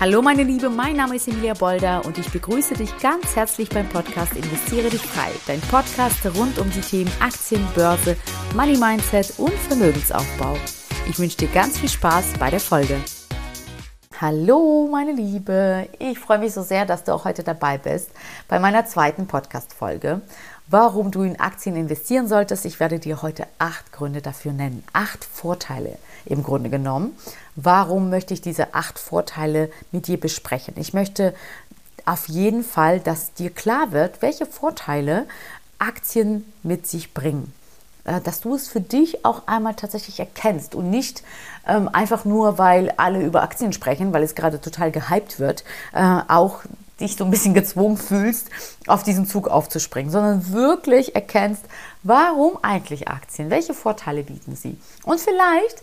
Hallo 0.00 0.22
meine 0.22 0.44
Liebe, 0.44 0.70
mein 0.70 0.96
Name 0.96 1.16
ist 1.16 1.28
Emilia 1.28 1.52
Bolder 1.52 2.02
und 2.06 2.16
ich 2.16 2.30
begrüße 2.30 2.72
dich 2.72 2.96
ganz 3.00 3.36
herzlich 3.36 3.68
beim 3.68 3.86
Podcast 3.86 4.34
Investiere 4.34 4.88
dich 4.88 5.02
frei, 5.02 5.28
dein 5.46 5.60
Podcast 5.60 6.24
rund 6.38 6.58
um 6.58 6.70
die 6.70 6.80
Themen 6.80 7.12
Aktien, 7.20 7.62
Börse, 7.74 8.16
Money 8.56 8.78
Mindset 8.78 9.34
und 9.36 9.52
Vermögensaufbau. 9.52 10.56
Ich 11.06 11.18
wünsche 11.18 11.36
dir 11.36 11.48
ganz 11.48 11.76
viel 11.76 11.90
Spaß 11.90 12.32
bei 12.38 12.48
der 12.48 12.60
Folge. 12.60 12.96
Hallo 14.18 14.88
meine 14.90 15.12
Liebe, 15.12 15.86
ich 15.98 16.18
freue 16.18 16.38
mich 16.38 16.54
so 16.54 16.62
sehr, 16.62 16.86
dass 16.86 17.04
du 17.04 17.12
auch 17.12 17.26
heute 17.26 17.42
dabei 17.42 17.76
bist 17.76 18.08
bei 18.48 18.58
meiner 18.58 18.86
zweiten 18.86 19.26
Podcast-Folge 19.26 20.22
warum 20.70 21.10
du 21.10 21.22
in 21.22 21.38
Aktien 21.38 21.76
investieren 21.76 22.28
solltest. 22.28 22.64
Ich 22.64 22.80
werde 22.80 22.98
dir 22.98 23.22
heute 23.22 23.46
acht 23.58 23.92
Gründe 23.92 24.22
dafür 24.22 24.52
nennen. 24.52 24.84
Acht 24.92 25.24
Vorteile 25.24 25.98
im 26.24 26.42
Grunde 26.42 26.70
genommen. 26.70 27.16
Warum 27.56 28.10
möchte 28.10 28.34
ich 28.34 28.40
diese 28.40 28.74
acht 28.74 28.98
Vorteile 28.98 29.70
mit 29.92 30.06
dir 30.06 30.18
besprechen? 30.18 30.74
Ich 30.76 30.94
möchte 30.94 31.34
auf 32.06 32.28
jeden 32.28 32.64
Fall, 32.64 33.00
dass 33.00 33.34
dir 33.34 33.50
klar 33.50 33.92
wird, 33.92 34.22
welche 34.22 34.46
Vorteile 34.46 35.26
Aktien 35.78 36.50
mit 36.62 36.86
sich 36.86 37.14
bringen 37.14 37.52
äh, 38.04 38.20
dass 38.20 38.40
du 38.40 38.54
es 38.54 38.68
für 38.68 38.80
dich 38.80 39.24
auch 39.24 39.46
einmal 39.46 39.74
tatsächlich 39.74 40.20
erkennst 40.20 40.74
und 40.74 40.90
nicht 40.90 41.22
ähm, 41.66 41.88
einfach 41.92 42.24
nur, 42.24 42.58
weil 42.58 42.92
alle 42.96 43.22
über 43.22 43.42
Aktien 43.42 43.72
sprechen, 43.72 44.12
weil 44.12 44.22
es 44.22 44.34
gerade 44.34 44.60
total 44.60 44.90
gehypt 44.90 45.38
wird, 45.38 45.64
äh, 45.92 46.20
auch 46.28 46.60
dich 47.00 47.16
so 47.16 47.24
ein 47.24 47.30
bisschen 47.30 47.54
gezwungen 47.54 47.96
fühlst, 47.96 48.50
auf 48.86 49.02
diesen 49.02 49.26
Zug 49.26 49.48
aufzuspringen, 49.48 50.12
sondern 50.12 50.52
wirklich 50.52 51.14
erkennst, 51.14 51.62
warum 52.02 52.58
eigentlich 52.62 53.08
Aktien, 53.08 53.50
welche 53.50 53.74
Vorteile 53.74 54.22
bieten 54.22 54.54
sie. 54.54 54.78
Und 55.04 55.20
vielleicht 55.20 55.82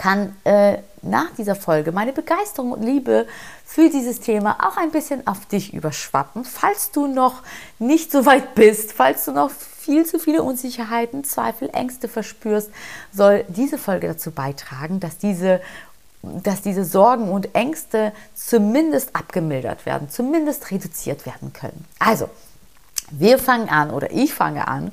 kann 0.00 0.34
äh, 0.44 0.78
nach 1.02 1.28
dieser 1.36 1.54
Folge 1.54 1.92
meine 1.92 2.14
Begeisterung 2.14 2.72
und 2.72 2.82
Liebe 2.82 3.26
für 3.66 3.90
dieses 3.90 4.18
Thema 4.20 4.56
auch 4.66 4.78
ein 4.78 4.90
bisschen 4.90 5.26
auf 5.26 5.44
dich 5.44 5.74
überschwappen, 5.74 6.46
falls 6.46 6.90
du 6.90 7.06
noch 7.06 7.42
nicht 7.78 8.10
so 8.10 8.24
weit 8.24 8.54
bist, 8.54 8.94
falls 8.94 9.26
du 9.26 9.32
noch 9.32 9.50
viel 9.50 10.06
zu 10.06 10.18
viele 10.18 10.42
Unsicherheiten, 10.42 11.22
Zweifel, 11.22 11.68
Ängste 11.74 12.08
verspürst, 12.08 12.70
soll 13.12 13.44
diese 13.48 13.76
Folge 13.76 14.08
dazu 14.08 14.30
beitragen, 14.30 15.00
dass 15.00 15.18
diese 15.18 15.60
dass 16.22 16.60
diese 16.60 16.84
Sorgen 16.84 17.30
und 17.30 17.54
Ängste 17.54 18.12
zumindest 18.34 19.16
abgemildert 19.16 19.86
werden, 19.86 20.10
zumindest 20.10 20.70
reduziert 20.70 21.24
werden 21.24 21.54
können. 21.54 21.86
Also, 21.98 22.28
wir 23.10 23.38
fangen 23.38 23.70
an 23.70 23.90
oder 23.90 24.10
ich 24.10 24.34
fange 24.34 24.68
an 24.68 24.92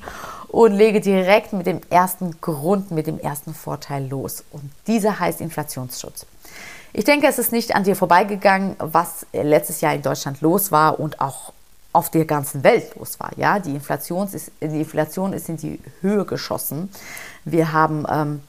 und 0.57 0.71
lege 0.71 1.01
direkt 1.01 1.53
mit 1.53 1.67
dem 1.67 1.81
ersten 1.91 2.41
Grund, 2.41 2.89
mit 2.89 3.05
dem 3.05 3.19
ersten 3.19 3.53
Vorteil 3.53 4.07
los. 4.07 4.43
Und 4.51 4.71
dieser 4.87 5.19
heißt 5.19 5.39
Inflationsschutz. 5.39 6.25
Ich 6.93 7.03
denke, 7.03 7.27
es 7.27 7.37
ist 7.37 7.51
nicht 7.51 7.75
an 7.75 7.83
dir 7.83 7.95
vorbeigegangen, 7.95 8.75
was 8.79 9.27
letztes 9.33 9.81
Jahr 9.81 9.93
in 9.93 10.01
Deutschland 10.01 10.41
los 10.41 10.71
war 10.71 10.99
und 10.99 11.21
auch 11.21 11.53
auf 11.93 12.09
der 12.09 12.25
ganzen 12.25 12.63
Welt 12.63 12.95
los 12.95 13.19
war. 13.19 13.29
Ja, 13.37 13.59
die, 13.59 13.69
Inflation 13.69 14.27
ist, 14.33 14.51
die 14.59 14.79
Inflation 14.79 15.31
ist 15.31 15.47
in 15.47 15.57
die 15.57 15.79
Höhe 16.01 16.25
geschossen. 16.25 16.89
Wir 17.45 17.71
haben 17.71 18.07
ähm, 18.09 18.41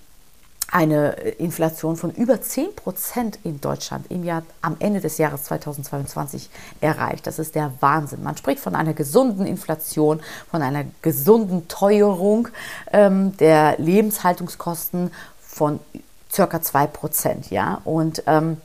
eine 0.70 1.12
Inflation 1.12 1.96
von 1.96 2.10
über 2.10 2.40
10 2.42 2.76
Prozent 2.76 3.38
in 3.42 3.60
Deutschland 3.60 4.10
im 4.10 4.22
Jahr 4.22 4.42
am 4.60 4.76
Ende 4.80 5.00
des 5.00 5.16
Jahres 5.16 5.44
2022 5.44 6.50
erreicht. 6.80 7.26
Das 7.26 7.38
ist 7.38 7.54
der 7.54 7.72
Wahnsinn. 7.80 8.22
Man 8.22 8.36
spricht 8.36 8.60
von 8.60 8.74
einer 8.74 8.92
gesunden 8.92 9.46
Inflation, 9.46 10.20
von 10.50 10.60
einer 10.60 10.84
gesunden 11.00 11.68
Teuerung 11.68 12.48
ähm, 12.92 13.36
der 13.38 13.78
Lebenshaltungskosten 13.78 15.10
von 15.40 15.80
circa 16.30 16.60
2 16.60 16.86
Prozent. 16.88 17.50
Ja? 17.50 17.80
Und 17.84 18.22
ähm, 18.26 18.58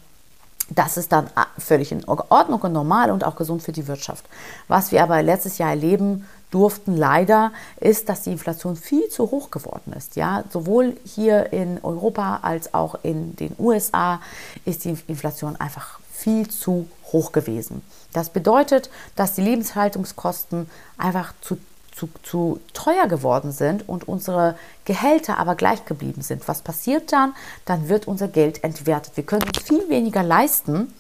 das 0.70 0.98
ist 0.98 1.12
dann 1.12 1.30
völlig 1.58 1.92
in 1.92 2.04
Ordnung 2.06 2.62
und 2.62 2.74
normal 2.74 3.12
und 3.12 3.24
auch 3.24 3.36
gesund 3.36 3.64
für 3.64 3.72
die 3.72 3.88
Wirtschaft. 3.88 4.26
Was 4.68 4.92
wir 4.92 5.04
aber 5.04 5.22
letztes 5.22 5.58
Jahr 5.58 5.70
erleben 5.70 6.28
durften 6.54 6.96
leider, 6.96 7.52
ist, 7.80 8.10
dass 8.10 8.22
die 8.22 8.32
Inflation 8.32 8.76
viel 8.76 9.10
zu 9.10 9.32
hoch 9.32 9.50
geworden 9.50 9.94
ist. 9.94 10.16
Ja, 10.16 10.44
sowohl 10.50 10.96
hier 11.04 11.52
in 11.52 11.80
Europa 11.84 12.40
als 12.44 12.74
auch 12.74 13.00
in 13.04 13.36
den 13.36 13.56
USA 13.58 14.22
ist 14.66 14.86
die 14.86 14.96
Inflation 15.08 15.56
einfach 15.56 16.00
viel 16.12 16.48
zu 16.48 16.88
hoch 17.12 17.32
gewesen. 17.32 17.82
Das 18.14 18.30
bedeutet, 18.30 18.90
dass 19.16 19.34
die 19.34 19.42
Lebenshaltungskosten 19.42 20.70
einfach 20.98 21.34
zu 21.42 21.58
zu, 21.96 22.10
zu 22.24 22.60
teuer 22.74 23.08
geworden 23.08 23.52
sind 23.52 23.88
und 23.88 24.08
unsere 24.08 24.56
Gehälter 24.84 25.38
aber 25.38 25.54
gleich 25.54 25.86
geblieben 25.86 26.24
sind. 26.24 26.48
Was 26.48 26.64
passiert 26.64 27.14
dann? 27.14 27.36
Dann 27.66 27.88
wird 27.88 28.08
unser 28.08 28.28
Geld 28.28 28.64
entwertet. 28.64 29.16
Wir 29.16 29.24
können 29.24 29.48
viel 29.64 29.88
weniger 29.90 30.24
leisten 30.24 30.92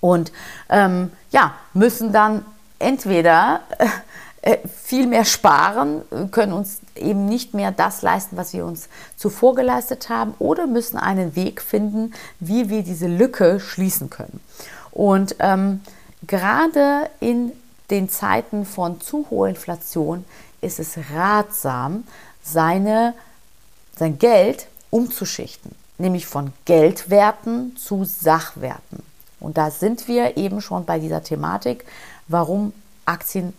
und 0.00 0.30
ähm, 0.68 1.10
ja, 1.32 1.54
müssen 1.74 2.12
dann 2.12 2.44
entweder 2.78 3.62
viel 4.66 5.06
mehr 5.06 5.24
sparen, 5.24 6.02
können 6.32 6.52
uns 6.52 6.80
eben 6.96 7.26
nicht 7.26 7.54
mehr 7.54 7.70
das 7.70 8.02
leisten, 8.02 8.36
was 8.36 8.52
wir 8.52 8.66
uns 8.66 8.88
zuvor 9.16 9.54
geleistet 9.54 10.08
haben, 10.08 10.34
oder 10.38 10.66
müssen 10.66 10.96
einen 10.96 11.36
Weg 11.36 11.62
finden, 11.62 12.12
wie 12.40 12.68
wir 12.68 12.82
diese 12.82 13.06
Lücke 13.06 13.60
schließen 13.60 14.10
können. 14.10 14.40
Und 14.90 15.36
ähm, 15.38 15.80
gerade 16.26 17.08
in 17.20 17.52
den 17.90 18.08
Zeiten 18.08 18.64
von 18.66 19.00
zu 19.00 19.26
hoher 19.30 19.48
Inflation 19.48 20.24
ist 20.60 20.80
es 20.80 20.98
ratsam, 21.14 22.04
seine, 22.42 23.14
sein 23.96 24.18
Geld 24.18 24.66
umzuschichten, 24.90 25.72
nämlich 25.98 26.26
von 26.26 26.52
Geldwerten 26.64 27.76
zu 27.76 28.04
Sachwerten. 28.04 29.02
Und 29.38 29.56
da 29.56 29.70
sind 29.70 30.08
wir 30.08 30.36
eben 30.36 30.60
schon 30.60 30.84
bei 30.84 30.98
dieser 30.98 31.22
Thematik, 31.22 31.84
warum 32.28 32.72
Aktien 33.04 33.52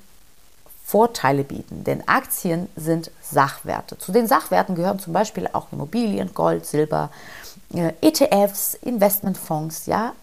Vorteile 0.86 1.44
bieten. 1.44 1.84
Denn 1.84 2.08
Aktien 2.08 2.70
sind 2.76 3.10
Sachwerte. 3.22 3.98
Zu 3.98 4.12
den 4.12 4.28
Sachwerten 4.28 4.76
gehören 4.76 5.00
zum 5.00 5.14
Beispiel 5.14 5.50
auch 5.54 5.68
Immobilien, 5.72 6.34
Gold, 6.34 6.66
Silber, 6.66 7.10
äh, 7.74 7.94
ETFs, 8.02 8.76
Investmentfonds. 8.76 9.86
Ja? 9.86 10.14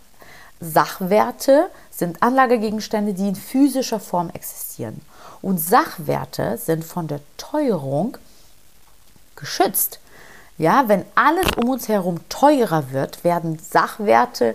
Sachwerte 0.60 1.71
sind 1.91 2.22
Anlagegegenstände, 2.22 3.15
die 3.15 3.28
in 3.28 3.37
physischer 3.37 4.00
Form 4.00 4.31
existieren. 4.31 5.00
Und 5.43 5.59
Sachwerte 5.59 6.59
sind 6.59 6.84
von 6.84 7.09
der 7.09 7.21
Teuerung 7.38 8.19
geschützt. 9.37 10.00
Ja, 10.59 10.88
wenn 10.88 11.06
alles 11.15 11.47
um 11.56 11.71
uns 11.71 11.88
herum 11.88 12.21
teurer 12.28 12.91
wird, 12.91 13.25
werden 13.25 13.59
Sachwerte 13.59 14.54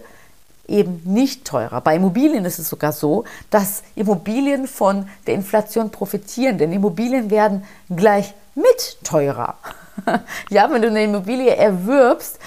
eben 0.67 1.01
nicht 1.05 1.45
teurer. 1.45 1.81
Bei 1.81 1.95
Immobilien 1.95 2.45
ist 2.45 2.59
es 2.59 2.69
sogar 2.69 2.91
so, 2.91 3.25
dass 3.49 3.83
Immobilien 3.95 4.67
von 4.67 5.07
der 5.27 5.35
Inflation 5.35 5.91
profitieren, 5.91 6.57
denn 6.57 6.71
Immobilien 6.71 7.29
werden 7.29 7.63
gleich 7.89 8.33
mit 8.55 8.97
teurer. 9.03 9.55
Ja, 10.49 10.69
wenn 10.69 10.81
du 10.81 10.89
eine 10.89 11.05
Immobilie 11.05 11.55
erwirbst, 11.55 12.37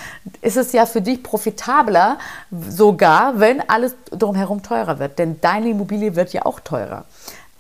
ist 0.43 0.59
es 0.59 0.73
ja 0.73 0.85
für 0.85 1.01
dich 1.01 1.23
profitabler, 1.23 2.19
sogar 2.51 3.41
wenn 3.41 3.67
alles 3.69 3.95
drumherum 4.11 4.63
teurer 4.63 4.99
wird, 4.99 5.19
denn 5.19 5.41
deine 5.41 5.71
Immobilie 5.71 6.15
wird 6.15 6.35
ja 6.35 6.45
auch 6.45 6.61
teurer. 6.61 7.07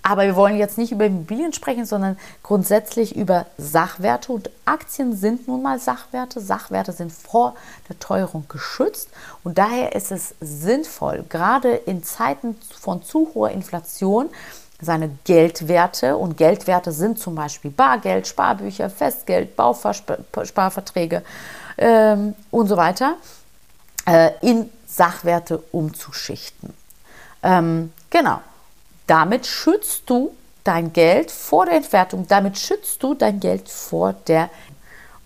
Aber 0.02 0.22
wir 0.24 0.36
wollen 0.36 0.56
jetzt 0.56 0.78
nicht 0.78 0.92
über 0.92 1.04
Immobilien 1.04 1.52
sprechen, 1.52 1.84
sondern 1.84 2.18
grundsätzlich 2.42 3.14
über 3.14 3.46
Sachwerte. 3.58 4.32
Und 4.32 4.50
Aktien 4.64 5.14
sind 5.14 5.48
nun 5.48 5.62
mal 5.62 5.78
Sachwerte. 5.78 6.40
Sachwerte 6.40 6.92
sind 6.92 7.12
vor 7.12 7.54
der 7.88 7.98
Teuerung 7.98 8.46
geschützt. 8.48 9.08
Und 9.44 9.58
daher 9.58 9.94
ist 9.94 10.10
es 10.10 10.34
sinnvoll, 10.40 11.24
gerade 11.28 11.74
in 11.74 12.02
Zeiten 12.02 12.56
von 12.80 13.02
zu 13.02 13.32
hoher 13.34 13.50
Inflation, 13.50 14.30
seine 14.80 15.10
Geldwerte 15.24 16.16
und 16.16 16.36
Geldwerte 16.36 16.92
sind 16.92 17.18
zum 17.18 17.34
Beispiel 17.34 17.72
Bargeld, 17.72 18.28
Sparbücher, 18.28 18.88
Festgeld, 18.88 19.56
Bausparverträge 19.56 21.24
ähm, 21.76 22.36
und 22.52 22.68
so 22.68 22.76
weiter, 22.76 23.16
äh, 24.06 24.30
in 24.40 24.70
Sachwerte 24.86 25.58
umzuschichten. 25.72 26.72
Ähm, 27.42 27.92
genau. 28.08 28.40
Damit 29.08 29.46
schützt 29.46 30.02
du 30.06 30.34
dein 30.62 30.92
Geld 30.92 31.32
vor 31.32 31.66
der 31.66 31.76
Entwertung, 31.76 32.26
damit 32.28 32.58
schützt 32.58 33.02
du 33.02 33.14
dein 33.14 33.40
Geld 33.40 33.68
vor 33.68 34.12
der. 34.12 34.50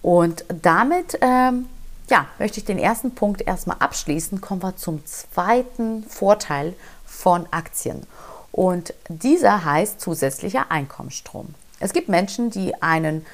Und 0.01 0.45
damit 0.63 1.19
ähm, 1.21 1.67
ja, 2.09 2.27
möchte 2.39 2.61
ich 2.61 2.65
den 2.65 2.79
ersten 2.79 3.15
Punkt 3.15 3.43
erstmal 3.43 3.77
abschließen. 3.81 4.41
Kommen 4.41 4.63
wir 4.63 4.77
zum 4.77 5.05
zweiten 5.05 6.05
Vorteil 6.05 6.75
von 7.05 7.47
Aktien. 7.51 8.07
Und 8.53 8.95
dieser 9.09 9.65
heißt 9.65 10.01
zusätzlicher 10.01 10.71
Einkommensstrom. 10.71 11.55
Es 11.81 11.93
gibt 11.93 12.09
Menschen, 12.09 12.51
die 12.51 12.81
einen 12.83 13.27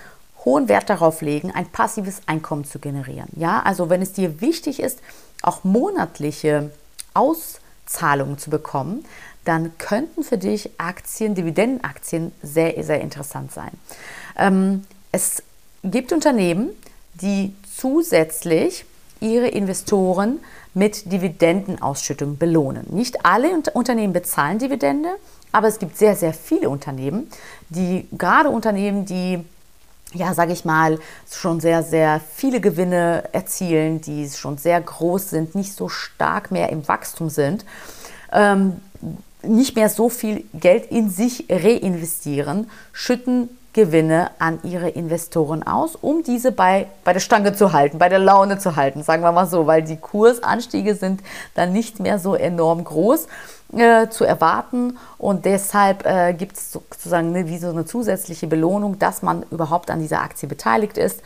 hohen 0.44 0.68
Wert 0.68 0.88
darauf 0.88 1.20
legen, 1.20 1.50
ein 1.50 1.66
passives 1.66 2.22
Einkommen 2.26 2.64
zu 2.64 2.78
generieren. 2.78 3.28
Ja, 3.36 3.60
also 3.62 3.90
wenn 3.90 4.00
es 4.00 4.12
dir 4.12 4.40
wichtig 4.40 4.80
ist, 4.80 5.00
auch 5.42 5.64
monatliche 5.64 6.70
Auszahlungen 7.14 8.38
zu 8.38 8.48
bekommen, 8.48 9.04
dann 9.48 9.78
könnten 9.78 10.22
für 10.22 10.36
dich 10.36 10.70
Aktien, 10.78 11.34
Dividendenaktien 11.34 12.32
sehr, 12.42 12.82
sehr 12.84 13.00
interessant 13.00 13.50
sein. 13.50 13.70
Ähm, 14.36 14.84
es 15.10 15.42
gibt 15.82 16.12
Unternehmen, 16.12 16.70
die 17.14 17.54
zusätzlich 17.76 18.84
ihre 19.20 19.48
Investoren 19.48 20.40
mit 20.74 21.10
Dividendenausschüttung 21.10 22.36
belohnen. 22.36 22.86
Nicht 22.90 23.24
alle 23.24 23.48
Unternehmen 23.72 24.12
bezahlen 24.12 24.58
Dividende, 24.58 25.08
aber 25.50 25.68
es 25.68 25.78
gibt 25.78 25.96
sehr, 25.96 26.14
sehr 26.14 26.34
viele 26.34 26.68
Unternehmen, 26.68 27.30
die 27.70 28.06
gerade 28.12 28.50
Unternehmen, 28.50 29.06
die 29.06 29.44
ja, 30.14 30.32
sage 30.32 30.52
ich 30.52 30.64
mal, 30.64 30.98
schon 31.30 31.60
sehr, 31.60 31.82
sehr 31.82 32.20
viele 32.34 32.60
Gewinne 32.60 33.24
erzielen, 33.32 34.00
die 34.00 34.28
schon 34.30 34.56
sehr 34.56 34.80
groß 34.80 35.30
sind, 35.30 35.54
nicht 35.54 35.74
so 35.74 35.90
stark 35.90 36.50
mehr 36.50 36.70
im 36.70 36.88
Wachstum 36.88 37.28
sind, 37.28 37.66
ähm, 38.32 38.80
nicht 39.42 39.76
mehr 39.76 39.88
so 39.88 40.08
viel 40.08 40.44
Geld 40.54 40.90
in 40.90 41.10
sich 41.10 41.46
reinvestieren, 41.48 42.70
schütten 42.92 43.48
Gewinne 43.72 44.30
an 44.38 44.58
ihre 44.64 44.88
Investoren 44.88 45.62
aus, 45.62 45.94
um 45.94 46.22
diese 46.22 46.50
bei, 46.50 46.86
bei 47.04 47.12
der 47.12 47.20
Stange 47.20 47.54
zu 47.54 47.72
halten, 47.72 47.98
bei 47.98 48.08
der 48.08 48.18
Laune 48.18 48.58
zu 48.58 48.74
halten, 48.76 49.02
sagen 49.02 49.22
wir 49.22 49.30
mal 49.30 49.46
so, 49.46 49.66
weil 49.66 49.82
die 49.82 49.98
Kursanstiege 49.98 50.94
sind 50.94 51.20
dann 51.54 51.72
nicht 51.72 52.00
mehr 52.00 52.18
so 52.18 52.34
enorm 52.34 52.82
groß 52.82 53.28
äh, 53.76 54.08
zu 54.08 54.24
erwarten 54.24 54.98
und 55.18 55.44
deshalb 55.44 56.06
äh, 56.06 56.32
gibt 56.32 56.56
es 56.56 56.72
sozusagen 56.72 57.28
eine, 57.28 57.46
wie 57.46 57.58
so 57.58 57.68
eine 57.68 57.84
zusätzliche 57.84 58.46
Belohnung, 58.46 58.98
dass 58.98 59.22
man 59.22 59.44
überhaupt 59.50 59.90
an 59.90 60.00
dieser 60.00 60.22
Aktie 60.22 60.48
beteiligt 60.48 60.98
ist, 60.98 61.20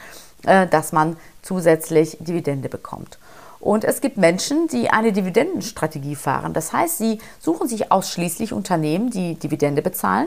äh, 0.45 0.67
dass 0.67 0.93
man 0.93 1.17
zusätzlich 1.41 2.19
Dividende 2.21 2.69
bekommt. 2.69 3.19
Und 3.63 3.85
es 3.85 4.01
gibt 4.01 4.17
Menschen, 4.19 4.67
die 4.67 4.91
eine 4.91 5.13
Dividendenstrategie 5.13 6.17
fahren. 6.17 6.53
Das 6.53 6.73
heißt, 6.73 6.99
sie 6.99 7.19
suchen 7.39 7.69
sich 7.69 7.93
ausschließlich 7.93 8.53
Unternehmen, 8.53 9.11
die 9.11 9.37
Dividende 9.37 9.83
bezahlen 9.83 10.27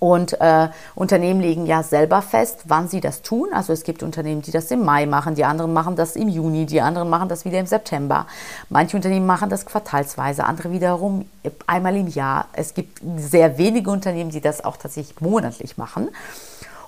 und 0.00 0.40
äh, 0.40 0.68
Unternehmen 0.94 1.40
legen 1.40 1.66
ja 1.66 1.82
selber 1.82 2.22
fest, 2.22 2.62
wann 2.64 2.88
sie 2.88 3.00
das 3.00 3.20
tun. 3.20 3.50
Also 3.52 3.72
es 3.72 3.84
gibt 3.84 4.02
Unternehmen, 4.02 4.40
die 4.40 4.50
das 4.50 4.70
im 4.70 4.82
Mai 4.82 5.04
machen, 5.06 5.34
die 5.34 5.44
anderen 5.44 5.74
machen 5.74 5.94
das 5.94 6.16
im 6.16 6.28
Juni, 6.28 6.64
die 6.66 6.80
anderen 6.80 7.08
machen 7.08 7.28
das 7.28 7.44
wieder 7.44 7.60
im 7.60 7.66
September. 7.66 8.26
Manche 8.70 8.96
Unternehmen 8.96 9.26
machen 9.26 9.50
das 9.50 9.66
quartalsweise, 9.66 10.44
andere 10.44 10.72
wiederum 10.72 11.26
einmal 11.66 11.94
im 11.96 12.08
Jahr. 12.08 12.46
Es 12.54 12.74
gibt 12.74 13.00
sehr 13.16 13.58
wenige 13.58 13.90
Unternehmen, 13.90 14.30
die 14.30 14.40
das 14.40 14.64
auch 14.64 14.78
tatsächlich 14.78 15.20
monatlich 15.20 15.76
machen. 15.76 16.08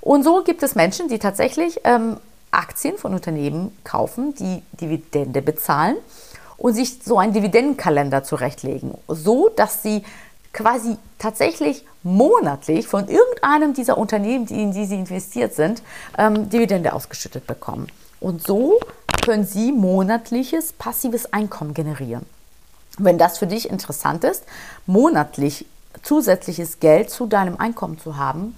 Und 0.00 0.24
so 0.24 0.42
gibt 0.42 0.62
es 0.62 0.74
Menschen, 0.74 1.08
die 1.08 1.18
tatsächlich 1.18 1.82
ähm, 1.84 2.16
Aktien 2.52 2.96
von 2.98 3.14
Unternehmen 3.14 3.76
kaufen, 3.82 4.34
die 4.34 4.62
Dividende 4.80 5.42
bezahlen 5.42 5.96
und 6.56 6.74
sich 6.74 7.00
so 7.04 7.18
einen 7.18 7.32
Dividendenkalender 7.32 8.22
zurechtlegen, 8.22 8.94
so 9.08 9.48
dass 9.48 9.82
sie 9.82 10.04
quasi 10.52 10.96
tatsächlich 11.18 11.84
monatlich 12.02 12.86
von 12.86 13.08
irgendeinem 13.08 13.74
dieser 13.74 13.96
Unternehmen, 13.98 14.46
in 14.48 14.72
die 14.72 14.84
sie 14.84 14.96
investiert 14.96 15.54
sind, 15.54 15.82
ähm, 16.18 16.50
Dividende 16.50 16.92
ausgeschüttet 16.92 17.46
bekommen. 17.46 17.88
Und 18.20 18.46
so 18.46 18.78
können 19.24 19.46
sie 19.46 19.72
monatliches 19.72 20.72
passives 20.72 21.32
Einkommen 21.32 21.74
generieren. 21.74 22.26
Wenn 22.98 23.18
das 23.18 23.38
für 23.38 23.46
dich 23.46 23.70
interessant 23.70 24.24
ist, 24.24 24.44
monatlich 24.86 25.66
zusätzliches 26.02 26.80
Geld 26.80 27.10
zu 27.10 27.26
deinem 27.26 27.56
Einkommen 27.56 27.98
zu 27.98 28.16
haben, 28.16 28.56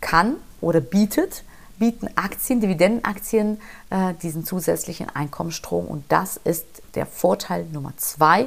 kann 0.00 0.36
oder 0.60 0.80
bietet, 0.80 1.42
bieten 1.78 2.08
Aktien, 2.16 2.60
Dividendenaktien 2.60 3.60
äh, 3.90 4.14
diesen 4.22 4.44
zusätzlichen 4.44 5.08
Einkommensstrom. 5.14 5.86
Und 5.86 6.04
das 6.08 6.36
ist 6.36 6.66
der 6.94 7.06
Vorteil 7.06 7.64
Nummer 7.72 7.92
zwei 7.96 8.46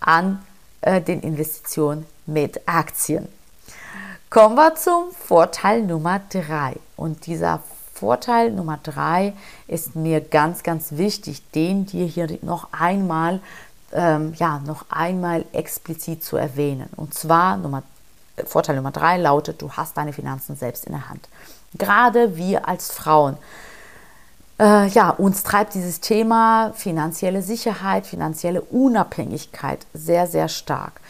an 0.00 0.44
äh, 0.80 1.00
den 1.00 1.20
Investitionen 1.20 2.06
mit 2.26 2.60
Aktien. 2.66 3.28
Kommen 4.30 4.56
wir 4.56 4.74
zum 4.74 5.12
Vorteil 5.12 5.82
Nummer 5.82 6.20
drei. 6.28 6.74
Und 6.96 7.26
dieser 7.26 7.62
Vorteil 7.92 8.50
Nummer 8.50 8.78
drei 8.82 9.32
ist 9.68 9.94
mir 9.94 10.20
ganz, 10.20 10.64
ganz 10.64 10.92
wichtig, 10.92 11.42
den 11.52 11.86
dir 11.86 12.06
hier 12.06 12.38
noch 12.42 12.68
einmal, 12.72 13.40
ähm, 13.92 14.34
ja, 14.36 14.58
noch 14.58 14.86
einmal 14.88 15.44
explizit 15.52 16.24
zu 16.24 16.36
erwähnen. 16.36 16.88
Und 16.96 17.14
zwar 17.14 17.56
Nummer, 17.56 17.84
Vorteil 18.44 18.74
Nummer 18.74 18.90
drei 18.90 19.18
lautet, 19.18 19.62
du 19.62 19.70
hast 19.70 19.96
deine 19.96 20.12
Finanzen 20.12 20.56
selbst 20.56 20.84
in 20.86 20.92
der 20.92 21.08
Hand. 21.08 21.28
Gerade 21.74 22.36
wir 22.36 22.68
als 22.68 22.92
Frauen 22.92 23.36
äh, 24.58 24.86
ja, 24.88 25.10
uns 25.10 25.42
treibt 25.42 25.74
dieses 25.74 26.00
Thema 26.00 26.72
finanzielle 26.74 27.42
Sicherheit, 27.42 28.06
finanzielle 28.06 28.60
Unabhängigkeit 28.60 29.86
sehr, 29.92 30.26
sehr 30.26 30.48
stark. 30.48 31.00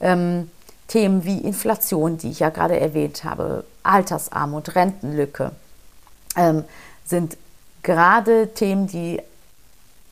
Ähm, 0.00 0.50
Themen 0.88 1.24
wie 1.24 1.38
Inflation, 1.38 2.18
die 2.18 2.30
ich 2.30 2.40
ja 2.40 2.50
gerade 2.50 2.78
erwähnt 2.78 3.24
habe, 3.24 3.64
Altersarmut, 3.82 4.74
Rentenlücke, 4.74 5.52
ähm, 6.36 6.64
sind 7.04 7.36
gerade 7.82 8.52
Themen, 8.54 8.86
die 8.86 9.20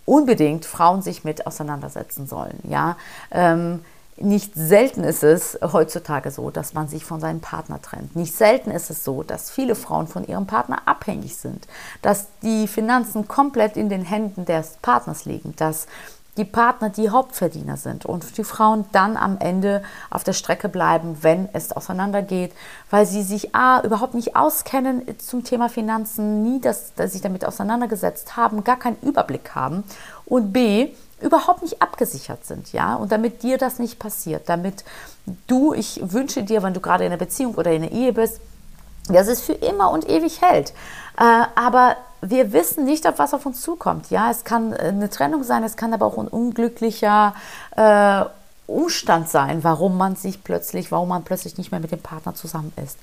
unbedingt 0.06 0.64
Frauen 0.64 1.02
sich 1.02 1.22
mit 1.22 1.46
auseinandersetzen 1.46 2.26
sollen. 2.26 2.58
Ja, 2.64 2.96
ähm, 3.30 3.84
nicht 4.20 4.54
selten 4.54 5.02
ist 5.02 5.22
es 5.22 5.58
heutzutage 5.62 6.30
so, 6.30 6.50
dass 6.50 6.74
man 6.74 6.88
sich 6.88 7.04
von 7.04 7.20
seinem 7.20 7.40
Partner 7.40 7.80
trennt. 7.80 8.16
Nicht 8.16 8.34
selten 8.34 8.70
ist 8.70 8.90
es 8.90 9.04
so, 9.04 9.22
dass 9.22 9.50
viele 9.50 9.74
Frauen 9.74 10.06
von 10.06 10.26
ihrem 10.26 10.46
Partner 10.46 10.82
abhängig 10.86 11.36
sind, 11.36 11.66
dass 12.02 12.26
die 12.42 12.68
Finanzen 12.68 13.28
komplett 13.28 13.76
in 13.76 13.88
den 13.88 14.02
Händen 14.02 14.44
des 14.44 14.76
Partners 14.82 15.24
liegen, 15.24 15.54
dass 15.56 15.86
die 16.36 16.44
Partner 16.44 16.90
die 16.90 17.10
Hauptverdiener 17.10 17.76
sind 17.76 18.06
und 18.06 18.38
die 18.38 18.44
Frauen 18.44 18.84
dann 18.92 19.16
am 19.16 19.38
Ende 19.38 19.82
auf 20.10 20.24
der 20.24 20.32
Strecke 20.32 20.68
bleiben, 20.68 21.18
wenn 21.22 21.48
es 21.52 21.72
auseinandergeht, 21.72 22.52
weil 22.88 23.04
sie 23.04 23.22
sich 23.22 23.54
A, 23.54 23.80
überhaupt 23.82 24.14
nicht 24.14 24.36
auskennen 24.36 25.02
zum 25.18 25.44
Thema 25.44 25.68
Finanzen, 25.68 26.42
nie 26.42 26.60
das, 26.60 26.92
das 26.94 27.12
sich 27.12 27.20
damit 27.20 27.44
auseinandergesetzt 27.44 28.36
haben, 28.36 28.64
gar 28.64 28.78
keinen 28.78 28.98
Überblick 29.02 29.54
haben 29.54 29.84
und 30.24 30.52
B, 30.52 30.94
überhaupt 31.20 31.62
nicht 31.62 31.82
abgesichert 31.82 32.44
sind, 32.44 32.72
ja, 32.72 32.94
und 32.94 33.12
damit 33.12 33.42
dir 33.42 33.58
das 33.58 33.78
nicht 33.78 33.98
passiert, 33.98 34.48
damit 34.48 34.84
du, 35.46 35.72
ich 35.74 36.00
wünsche 36.02 36.42
dir, 36.42 36.62
wenn 36.62 36.74
du 36.74 36.80
gerade 36.80 37.04
in 37.04 37.12
einer 37.12 37.18
Beziehung 37.18 37.54
oder 37.54 37.72
in 37.72 37.82
einer 37.82 37.92
Ehe 37.92 38.12
bist, 38.12 38.40
dass 39.08 39.28
es 39.28 39.40
für 39.40 39.52
immer 39.52 39.90
und 39.90 40.08
ewig 40.08 40.40
hält. 40.42 40.72
Äh, 41.18 41.44
aber 41.54 41.96
wir 42.22 42.52
wissen 42.52 42.84
nicht, 42.84 43.06
auf 43.06 43.18
was 43.18 43.34
auf 43.34 43.46
uns 43.46 43.62
zukommt. 43.62 44.10
Ja, 44.10 44.30
es 44.30 44.44
kann 44.44 44.74
eine 44.74 45.10
Trennung 45.10 45.42
sein, 45.42 45.64
es 45.64 45.76
kann 45.76 45.94
aber 45.94 46.06
auch 46.06 46.18
ein 46.18 46.28
unglücklicher 46.28 47.34
äh, 47.76 48.24
Umstand 48.66 49.28
sein, 49.28 49.64
warum 49.64 49.96
man 49.96 50.16
sich 50.16 50.44
plötzlich, 50.44 50.92
warum 50.92 51.08
man 51.08 51.24
plötzlich 51.24 51.58
nicht 51.58 51.72
mehr 51.72 51.80
mit 51.80 51.90
dem 51.90 52.00
Partner 52.00 52.34
zusammen 52.34 52.72
ist. 52.82 52.98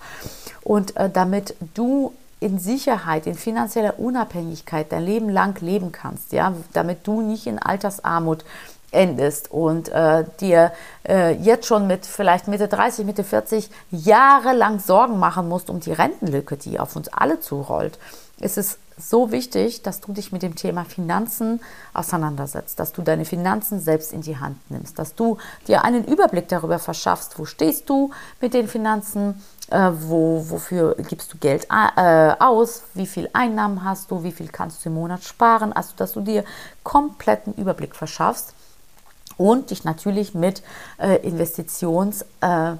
Und 0.63 0.95
äh, 0.95 1.09
damit 1.09 1.55
du 1.73 2.13
in 2.39 2.59
Sicherheit, 2.59 3.25
in 3.25 3.35
finanzieller 3.35 3.99
Unabhängigkeit 3.99 4.91
dein 4.91 5.03
Leben 5.03 5.29
lang 5.29 5.59
leben 5.61 5.91
kannst, 5.91 6.33
ja, 6.33 6.53
damit 6.73 7.07
du 7.07 7.21
nicht 7.21 7.47
in 7.47 7.59
Altersarmut 7.59 8.45
endest 8.91 9.51
und 9.51 9.89
äh, 9.89 10.23
dir 10.39 10.71
äh, 11.07 11.33
jetzt 11.33 11.67
schon 11.67 11.87
mit 11.87 12.05
vielleicht 12.05 12.47
Mitte 12.47 12.67
30, 12.67 13.05
Mitte 13.05 13.23
40 13.23 13.69
jahrelang 13.91 14.79
Sorgen 14.79 15.19
machen 15.19 15.49
musst 15.49 15.69
um 15.69 15.79
die 15.79 15.91
Rentenlücke, 15.91 16.57
die 16.57 16.79
auf 16.79 16.95
uns 16.95 17.09
alle 17.09 17.39
zurollt, 17.39 17.99
ist 18.39 18.57
es 18.57 18.77
so 18.97 19.31
wichtig, 19.31 19.83
dass 19.83 20.01
du 20.01 20.11
dich 20.11 20.31
mit 20.31 20.41
dem 20.41 20.55
Thema 20.55 20.83
Finanzen 20.83 21.59
auseinandersetzt, 21.93 22.79
dass 22.79 22.93
du 22.93 23.01
deine 23.01 23.25
Finanzen 23.25 23.79
selbst 23.79 24.11
in 24.11 24.21
die 24.21 24.37
Hand 24.37 24.57
nimmst, 24.71 24.97
dass 24.97 25.13
du 25.13 25.37
dir 25.67 25.83
einen 25.83 26.03
Überblick 26.03 26.47
darüber 26.47 26.79
verschaffst, 26.79 27.37
wo 27.37 27.45
stehst 27.45 27.89
du 27.89 28.11
mit 28.41 28.53
den 28.53 28.67
Finanzen, 28.67 29.43
äh, 29.69 29.91
wo, 29.93 30.49
wofür 30.49 30.95
gibst 30.95 31.33
du 31.33 31.37
Geld 31.37 31.67
äh, 31.69 32.33
aus, 32.39 32.83
wie 32.93 33.07
viel 33.07 33.29
Einnahmen 33.33 33.83
hast 33.83 34.11
du, 34.11 34.23
wie 34.23 34.31
viel 34.31 34.47
kannst 34.47 34.83
du 34.83 34.89
im 34.89 34.95
Monat 34.95 35.23
sparen, 35.23 35.73
also 35.73 35.93
dass 35.97 36.13
du 36.13 36.21
dir 36.21 36.43
kompletten 36.83 37.53
Überblick 37.53 37.95
verschaffst 37.95 38.53
und 39.37 39.71
dich 39.71 39.83
natürlich 39.83 40.33
mit 40.33 40.63
äh, 40.99 41.17
Investitions 41.17 42.25
äh, 42.41 42.75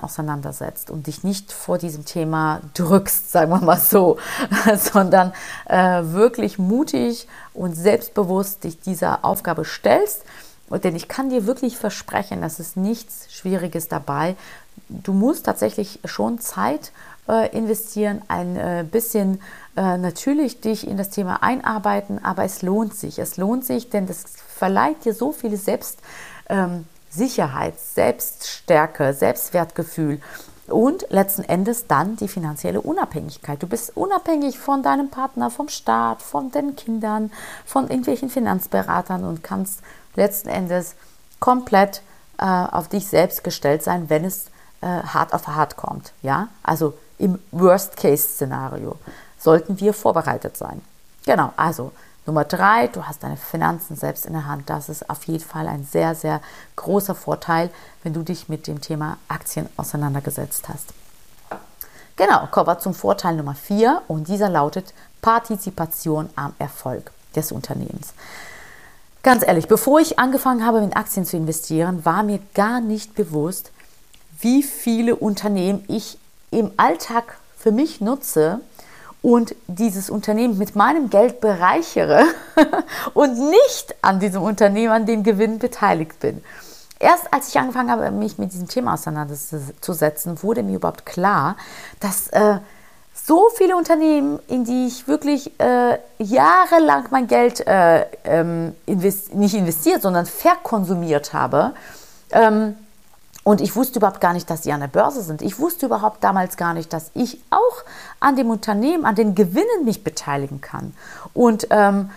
auseinandersetzt 0.00 0.90
und 0.90 1.06
dich 1.06 1.22
nicht 1.22 1.52
vor 1.52 1.76
diesem 1.76 2.04
Thema 2.06 2.62
drückst, 2.74 3.30
sagen 3.30 3.50
wir 3.50 3.60
mal 3.60 3.78
so, 3.78 4.18
sondern 4.76 5.32
äh, 5.66 6.02
wirklich 6.02 6.58
mutig 6.58 7.28
und 7.52 7.74
selbstbewusst 7.74 8.64
dich 8.64 8.80
dieser 8.80 9.24
Aufgabe 9.24 9.64
stellst. 9.64 10.22
Und 10.70 10.84
denn 10.84 10.96
ich 10.96 11.06
kann 11.06 11.28
dir 11.28 11.46
wirklich 11.46 11.76
versprechen, 11.76 12.40
dass 12.40 12.58
es 12.58 12.76
nichts 12.76 13.26
Schwieriges 13.30 13.88
dabei. 13.88 14.36
Du 14.88 15.12
musst 15.12 15.46
tatsächlich 15.46 16.00
schon 16.04 16.38
Zeit 16.38 16.92
äh, 17.28 17.56
investieren, 17.56 18.22
ein 18.28 18.56
äh, 18.56 18.84
bisschen 18.90 19.40
äh, 19.76 19.96
natürlich 19.96 20.60
dich 20.60 20.86
in 20.86 20.96
das 20.96 21.10
Thema 21.10 21.42
einarbeiten, 21.42 22.22
aber 22.24 22.44
es 22.44 22.62
lohnt 22.62 22.94
sich. 22.94 23.18
Es 23.18 23.36
lohnt 23.36 23.64
sich, 23.64 23.90
denn 23.90 24.06
das 24.06 24.24
verleiht 24.56 25.04
dir 25.04 25.14
so 25.14 25.32
viele 25.32 25.56
Selbst. 25.56 25.98
Ähm, 26.48 26.86
Selbststärke, 27.14 29.12
Selbstwertgefühl 29.12 30.20
und 30.66 31.06
letzten 31.10 31.42
Endes 31.42 31.86
dann 31.86 32.16
die 32.16 32.28
finanzielle 32.28 32.80
Unabhängigkeit. 32.80 33.62
Du 33.62 33.66
bist 33.66 33.96
unabhängig 33.96 34.58
von 34.58 34.82
deinem 34.82 35.10
Partner, 35.10 35.50
vom 35.50 35.68
Staat, 35.68 36.22
von 36.22 36.50
den 36.50 36.74
Kindern, 36.76 37.30
von 37.66 37.84
irgendwelchen 37.84 38.30
Finanzberatern 38.30 39.24
und 39.24 39.42
kannst 39.42 39.80
letzten 40.14 40.48
Endes 40.48 40.94
komplett 41.40 42.02
äh, 42.38 42.44
auf 42.44 42.88
dich 42.88 43.06
selbst 43.06 43.44
gestellt 43.44 43.82
sein, 43.82 44.08
wenn 44.08 44.24
es 44.24 44.46
äh, 44.82 44.86
hart 44.86 45.32
auf 45.32 45.46
hart 45.46 45.76
kommt. 45.76 46.12
Ja, 46.22 46.48
also 46.62 46.94
im 47.18 47.38
Worst-Case-Szenario 47.50 48.96
sollten 49.38 49.80
wir 49.80 49.94
vorbereitet 49.94 50.56
sein. 50.56 50.82
Genau, 51.24 51.52
also 51.56 51.92
Nummer 52.26 52.44
drei, 52.44 52.86
du 52.86 53.04
hast 53.04 53.22
deine 53.24 53.36
Finanzen 53.36 53.96
selbst 53.96 54.26
in 54.26 54.32
der 54.32 54.46
Hand. 54.46 54.70
Das 54.70 54.88
ist 54.88 55.10
auf 55.10 55.24
jeden 55.24 55.44
Fall 55.44 55.66
ein 55.66 55.84
sehr, 55.84 56.14
sehr 56.14 56.40
großer 56.76 57.14
Vorteil, 57.14 57.70
wenn 58.04 58.12
du 58.12 58.22
dich 58.22 58.48
mit 58.48 58.66
dem 58.66 58.80
Thema 58.80 59.18
Aktien 59.28 59.68
auseinandergesetzt 59.76 60.68
hast. 60.68 60.94
Genau, 62.16 62.46
kommen 62.50 62.68
wir 62.68 62.78
zum 62.78 62.94
Vorteil 62.94 63.34
Nummer 63.34 63.54
vier 63.54 64.02
und 64.06 64.28
dieser 64.28 64.48
lautet 64.48 64.94
Partizipation 65.22 66.30
am 66.36 66.54
Erfolg 66.58 67.10
des 67.34 67.50
Unternehmens. 67.50 68.12
Ganz 69.22 69.46
ehrlich, 69.46 69.66
bevor 69.66 69.98
ich 70.00 70.18
angefangen 70.18 70.66
habe, 70.66 70.78
in 70.78 70.92
Aktien 70.92 71.24
zu 71.24 71.36
investieren, 71.36 72.04
war 72.04 72.22
mir 72.22 72.40
gar 72.54 72.80
nicht 72.80 73.14
bewusst, 73.14 73.70
wie 74.42 74.62
viele 74.62 75.16
Unternehmen 75.16 75.84
ich 75.88 76.18
im 76.50 76.70
Alltag 76.76 77.38
für 77.56 77.72
mich 77.72 78.00
nutze 78.00 78.60
und 79.22 79.54
dieses 79.68 80.10
Unternehmen 80.10 80.58
mit 80.58 80.74
meinem 80.76 81.08
Geld 81.08 81.40
bereichere 81.40 82.24
und 83.14 83.38
nicht 83.38 83.94
an 84.02 84.20
diesem 84.20 84.42
Unternehmen, 84.42 84.92
an 84.92 85.06
den 85.06 85.22
Gewinn 85.22 85.58
beteiligt 85.58 86.18
bin. 86.20 86.42
Erst 86.98 87.32
als 87.32 87.48
ich 87.48 87.58
angefangen 87.58 87.90
habe, 87.90 88.10
mich 88.10 88.38
mit 88.38 88.52
diesem 88.52 88.68
Thema 88.68 88.94
auseinanderzusetzen, 88.94 90.42
wurde 90.42 90.62
mir 90.62 90.76
überhaupt 90.76 91.06
klar, 91.06 91.56
dass 92.00 92.28
äh, 92.28 92.58
so 93.12 93.48
viele 93.56 93.76
Unternehmen, 93.76 94.40
in 94.48 94.64
die 94.64 94.86
ich 94.86 95.06
wirklich 95.06 95.58
äh, 95.60 95.98
jahrelang 96.18 97.06
mein 97.10 97.26
Geld 97.26 97.66
äh, 97.66 98.06
ähm, 98.24 98.74
invest 98.86 99.34
nicht 99.34 99.54
investiert, 99.54 100.02
sondern 100.02 100.26
verkonsumiert 100.26 101.32
habe. 101.32 101.74
Ähm, 102.30 102.76
und 103.44 103.60
ich 103.60 103.74
wusste 103.74 103.98
überhaupt 103.98 104.20
gar 104.20 104.32
nicht, 104.32 104.48
dass 104.50 104.62
sie 104.62 104.72
an 104.72 104.80
der 104.80 104.88
Börse 104.88 105.22
sind. 105.22 105.42
Ich 105.42 105.58
wusste 105.58 105.86
überhaupt 105.86 106.22
damals 106.22 106.56
gar 106.56 106.74
nicht, 106.74 106.92
dass 106.92 107.10
ich 107.14 107.42
auch 107.50 107.84
an 108.20 108.36
dem 108.36 108.50
Unternehmen, 108.50 109.04
an 109.04 109.16
den 109.16 109.34
Gewinnen 109.34 109.84
mich 109.84 110.04
beteiligen 110.04 110.60
kann. 110.60 110.94
Und 111.34 111.66
ähm, 111.70 112.10
äh, 112.10 112.12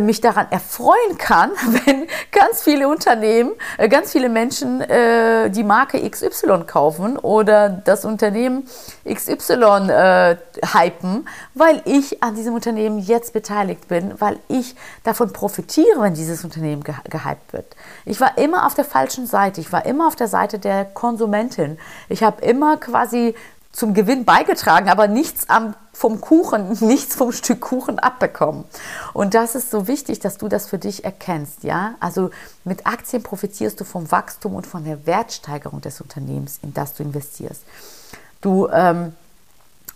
mich 0.00 0.20
daran 0.20 0.46
erfreuen 0.50 1.16
kann, 1.16 1.50
wenn 1.86 2.06
ganz 2.32 2.62
viele 2.62 2.88
Unternehmen, 2.88 3.52
äh, 3.78 3.88
ganz 3.88 4.12
viele 4.12 4.28
Menschen 4.28 4.80
äh, 4.82 5.50
die 5.50 5.64
Marke 5.64 6.08
XY 6.08 6.64
kaufen 6.66 7.16
oder 7.16 7.68
das 7.70 8.04
Unternehmen 8.04 8.68
XY 9.08 9.88
äh, 9.88 10.36
hypen, 10.74 11.26
weil 11.54 11.82
ich 11.86 12.22
an 12.22 12.34
diesem 12.34 12.54
Unternehmen 12.54 12.98
jetzt 12.98 13.32
beteiligt 13.32 13.88
bin, 13.88 14.20
weil 14.20 14.38
ich 14.48 14.76
davon 15.02 15.32
profitiere, 15.32 16.00
wenn 16.00 16.14
dieses 16.14 16.44
Unternehmen 16.44 16.84
ge 16.84 16.94
gehypt 17.08 17.52
wird. 17.52 17.76
Ich 18.04 18.20
war 18.20 18.36
immer 18.36 18.66
auf 18.66 18.74
der 18.74 18.84
falschen 18.84 19.26
Seite, 19.26 19.60
ich 19.60 19.72
war 19.72 19.86
immer 19.86 20.06
auf 20.06 20.16
der 20.16 20.28
Seite 20.28 20.58
der 20.58 20.84
Konsumentin. 20.84 21.78
Ich 22.08 22.22
habe 22.22 22.44
immer 22.44 22.76
quasi 22.76 23.34
zum 23.72 23.94
Gewinn 23.94 24.24
beigetragen, 24.24 24.88
aber 24.88 25.06
nichts 25.06 25.48
am, 25.48 25.74
vom 25.92 26.20
Kuchen, 26.20 26.72
nichts 26.80 27.14
vom 27.14 27.32
Stück 27.32 27.60
Kuchen 27.60 27.98
abbekommen. 27.98 28.64
Und 29.12 29.34
das 29.34 29.54
ist 29.54 29.70
so 29.70 29.86
wichtig, 29.86 30.18
dass 30.20 30.38
du 30.38 30.48
das 30.48 30.66
für 30.66 30.78
dich 30.78 31.04
erkennst, 31.04 31.62
ja? 31.62 31.94
Also 32.00 32.30
mit 32.64 32.86
Aktien 32.86 33.22
profitierst 33.22 33.80
du 33.80 33.84
vom 33.84 34.10
Wachstum 34.10 34.54
und 34.54 34.66
von 34.66 34.84
der 34.84 35.06
Wertsteigerung 35.06 35.80
des 35.80 36.00
Unternehmens, 36.00 36.58
in 36.62 36.74
das 36.74 36.94
du 36.94 37.04
investierst. 37.04 37.62
Du, 38.40 38.68
ähm, 38.68 39.14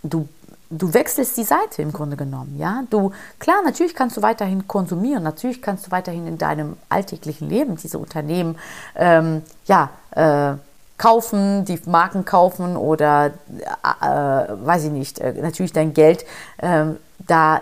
du, 0.03 0.29
du 0.69 0.93
wechselst 0.93 1.35
die 1.35 1.43
Seite 1.43 1.81
im 1.81 1.91
Grunde 1.91 2.15
genommen, 2.15 2.57
ja? 2.57 2.83
Du, 2.89 3.11
klar, 3.39 3.61
natürlich 3.65 3.93
kannst 3.93 4.15
du 4.15 4.21
weiterhin 4.21 4.69
konsumieren, 4.69 5.23
natürlich 5.23 5.61
kannst 5.61 5.87
du 5.87 5.91
weiterhin 5.91 6.27
in 6.27 6.37
deinem 6.37 6.77
alltäglichen 6.87 7.49
Leben 7.49 7.75
diese 7.75 7.99
Unternehmen, 7.99 8.57
ähm, 8.95 9.41
ja, 9.65 9.89
äh, 10.11 10.55
kaufen, 10.97 11.65
die 11.65 11.79
Marken 11.85 12.25
kaufen 12.25 12.77
oder, 12.77 13.27
äh, 13.27 14.05
weiß 14.05 14.85
ich 14.85 14.91
nicht, 14.91 15.19
äh, 15.19 15.33
natürlich 15.33 15.73
dein 15.73 15.93
Geld 15.93 16.25
ähm, 16.59 16.91
äh, 16.91 17.23
da 17.27 17.61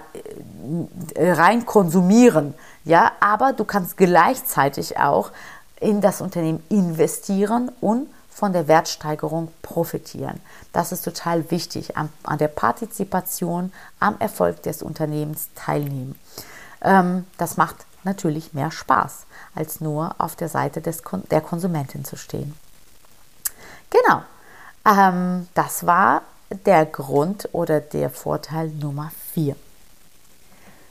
rein 1.15 1.65
konsumieren. 1.65 2.53
Ja, 2.85 3.13
aber 3.19 3.53
du 3.53 3.65
kannst 3.65 3.97
gleichzeitig 3.97 4.97
auch 4.97 5.31
in 5.79 6.01
das 6.01 6.21
Unternehmen 6.21 6.63
investieren 6.69 7.71
und 7.81 8.07
von 8.29 8.51
der 8.51 8.67
Wertsteigerung 8.67 9.49
profitieren. 9.61 10.39
Das 10.73 10.91
ist 10.91 11.03
total 11.03 11.49
wichtig, 11.51 11.95
an, 11.97 12.09
an 12.23 12.39
der 12.39 12.47
Partizipation 12.47 13.71
am 13.99 14.15
Erfolg 14.19 14.63
des 14.63 14.81
Unternehmens 14.81 15.49
teilnehmen. 15.55 16.19
Ähm, 16.81 17.25
das 17.37 17.57
macht 17.57 17.85
natürlich 18.03 18.53
mehr 18.53 18.71
Spaß, 18.71 19.25
als 19.55 19.81
nur 19.81 20.15
auf 20.17 20.35
der 20.35 20.49
Seite 20.49 20.81
des, 20.81 21.01
der 21.31 21.41
Konsumentin 21.41 22.03
zu 22.05 22.17
stehen. 22.17 22.53
Genau, 23.93 24.23
ähm, 24.85 25.47
das 25.53 25.85
war 25.85 26.23
der 26.65 26.85
Grund 26.85 27.47
oder 27.51 27.79
der 27.79 28.09
Vorteil 28.09 28.69
Nummer 28.69 29.11
4. 29.33 29.55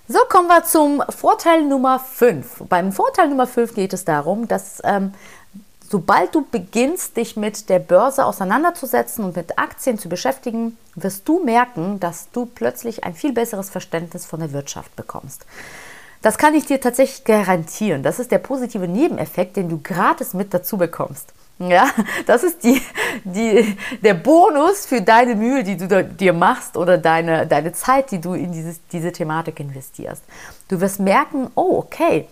So 0.07 0.19
kommen 0.29 0.47
wir 0.49 0.65
zum 0.65 1.03
Vorteil 1.09 1.65
Nummer 1.65 1.99
5. 1.99 2.65
Beim 2.69 2.93
Vorteil 2.93 3.29
Nummer 3.29 3.47
5 3.47 3.75
geht 3.75 3.93
es 3.93 4.05
darum, 4.05 4.47
dass 4.47 4.81
ähm, 4.85 5.15
sobald 5.89 6.35
du 6.35 6.47
beginnst, 6.49 7.17
dich 7.17 7.37
mit 7.37 7.69
der 7.69 7.81
Börse 7.81 8.25
auseinanderzusetzen 8.25 9.25
und 9.25 9.37
mit 9.37 9.59
Aktien 9.59 9.99
zu 9.99 10.09
beschäftigen, 10.09 10.79
wirst 10.95 11.29
du 11.29 11.43
merken, 11.43 11.99
dass 11.99 12.31
du 12.31 12.47
plötzlich 12.47 13.05
ein 13.05 13.15
viel 13.15 13.33
besseres 13.33 13.69
Verständnis 13.69 14.27
von 14.27 14.41
der 14.41 14.53
Wirtschaft 14.53 14.95
bekommst. 14.95 15.45
Das 16.21 16.39
kann 16.39 16.55
ich 16.55 16.67
dir 16.67 16.81
tatsächlich 16.81 17.25
garantieren. 17.25 18.05
Das 18.05 18.21
ist 18.21 18.31
der 18.31 18.39
positive 18.39 18.87
Nebeneffekt, 18.87 19.57
den 19.57 19.69
du 19.69 19.81
gratis 19.83 20.35
mit 20.35 20.55
dazu 20.55 20.77
bekommst. 20.77 21.33
Ja, 21.69 21.89
das 22.27 22.43
ist 22.43 22.65
die, 22.65 22.83
die, 23.25 23.77
der 24.03 24.15
Bonus 24.15 24.87
für 24.87 25.01
deine 25.01 25.35
Mühe, 25.35 25.63
die 25.63 25.77
du 25.77 26.05
dir 26.05 26.33
machst 26.33 26.77
oder 26.77 26.99
deine, 26.99 27.47
deine 27.47 27.73
Zeit, 27.73 28.11
die 28.11 28.21
du 28.21 28.35
in 28.35 28.53
dieses, 28.53 28.81
diese 28.89 29.13
Thematik 29.13 29.61
investierst. 29.61 30.25
Du 30.69 30.81
wirst 30.81 31.01
merken, 31.01 31.51
oh, 31.55 31.79
okay, 31.79 32.27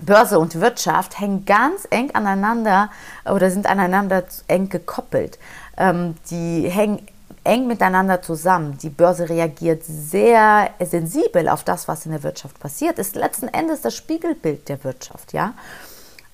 Börse 0.00 0.38
und 0.38 0.60
Wirtschaft 0.60 1.18
hängen 1.18 1.44
ganz 1.44 1.86
eng 1.90 2.14
aneinander 2.14 2.90
oder 3.24 3.50
sind 3.50 3.66
aneinander 3.66 4.24
eng 4.46 4.68
gekoppelt. 4.68 5.38
Ähm, 5.76 6.14
die 6.30 6.68
hängen 6.68 7.06
eng 7.44 7.66
miteinander 7.66 8.22
zusammen. 8.22 8.78
Die 8.78 8.90
Börse 8.90 9.28
reagiert 9.28 9.82
sehr 9.84 10.70
sensibel 10.80 11.48
auf 11.48 11.64
das, 11.64 11.88
was 11.88 12.06
in 12.06 12.12
der 12.12 12.22
Wirtschaft 12.22 12.60
passiert. 12.60 12.98
Ist 12.98 13.16
letzten 13.16 13.48
Endes 13.48 13.80
das 13.80 13.96
Spiegelbild 13.96 14.68
der 14.68 14.84
Wirtschaft, 14.84 15.32
ja. 15.32 15.54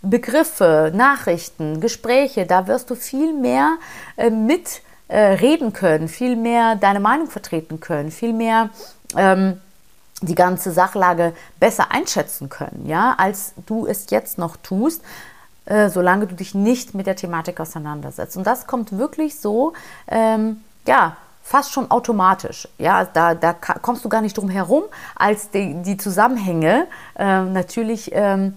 Begriffe, 0.05 0.93
Nachrichten, 0.95 1.81
Gespräche, 1.81 2.47
da 2.47 2.67
wirst 2.67 2.91
du 2.91 2.95
viel 2.95 3.33
mehr 3.33 3.77
äh, 4.17 4.31
mit 4.31 4.83
äh, 5.09 5.19
reden 5.19 5.73
können, 5.73 6.09
viel 6.09 6.37
mehr 6.37 6.77
deine 6.77 7.01
Meinung 7.01 7.29
vertreten 7.29 7.81
können, 7.81 8.11
viel 8.11 8.33
mehr 8.33 8.71
ähm, 9.17 9.61
die 10.23 10.35
ganze 10.35 10.73
Sachlage 10.73 11.35
besser 11.61 11.91
einschätzen 11.91 12.49
können, 12.49 12.85
ja, 12.87 13.15
als 13.19 13.55
du 13.67 13.87
es 13.87 14.11
jetzt 14.11 14.39
noch 14.39 14.57
tust, 14.57 15.03
äh, 15.67 15.89
solange 15.89 16.27
du 16.27 16.35
dich 16.35 16.55
nicht 16.55 16.95
mit 16.95 17.07
der 17.07 17.17
Thematik 17.17 17.61
auseinandersetzt. 17.61 18.37
Und 18.37 18.47
das 18.47 18.67
kommt 18.67 18.97
wirklich 18.97 19.39
so, 19.39 19.73
ähm, 20.09 20.63
ja, 20.87 21.17
fast 21.43 21.73
schon 21.73 21.91
automatisch. 21.91 22.69
Ja, 22.79 23.05
da, 23.05 23.35
da 23.35 23.53
kommst 23.53 24.05
du 24.05 24.09
gar 24.09 24.23
nicht 24.23 24.37
drum 24.37 24.49
herum, 24.49 24.85
als 25.15 25.51
die, 25.51 25.75
die 25.83 25.97
Zusammenhänge 25.97 26.87
äh, 27.17 27.43
natürlich 27.43 28.11
ähm, 28.13 28.55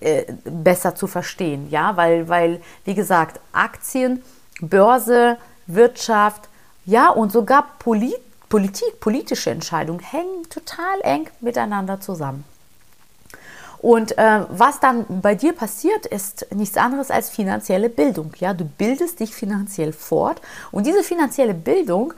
äh, 0.00 0.24
besser 0.44 0.94
zu 0.94 1.06
verstehen, 1.06 1.68
ja, 1.70 1.96
weil, 1.96 2.28
weil, 2.28 2.60
wie 2.84 2.94
gesagt, 2.94 3.40
Aktien, 3.52 4.22
Börse, 4.60 5.38
Wirtschaft, 5.66 6.48
ja, 6.84 7.08
und 7.08 7.32
sogar 7.32 7.66
Polit 7.78 8.16
Politik, 8.50 8.98
politische 8.98 9.50
Entscheidungen 9.50 10.00
hängen 10.00 10.42
total 10.50 11.00
eng 11.02 11.28
miteinander 11.40 12.00
zusammen. 12.00 12.44
Und 13.78 14.18
äh, 14.18 14.40
was 14.50 14.80
dann 14.80 15.06
bei 15.22 15.36
dir 15.36 15.52
passiert, 15.52 16.04
ist 16.04 16.46
nichts 16.52 16.76
anderes 16.76 17.12
als 17.12 17.30
finanzielle 17.30 17.88
Bildung. 17.88 18.32
Ja, 18.40 18.52
du 18.52 18.64
bildest 18.64 19.20
dich 19.20 19.34
finanziell 19.34 19.92
fort 19.92 20.42
und 20.72 20.84
diese 20.84 21.04
finanzielle 21.04 21.54
Bildung 21.54 22.12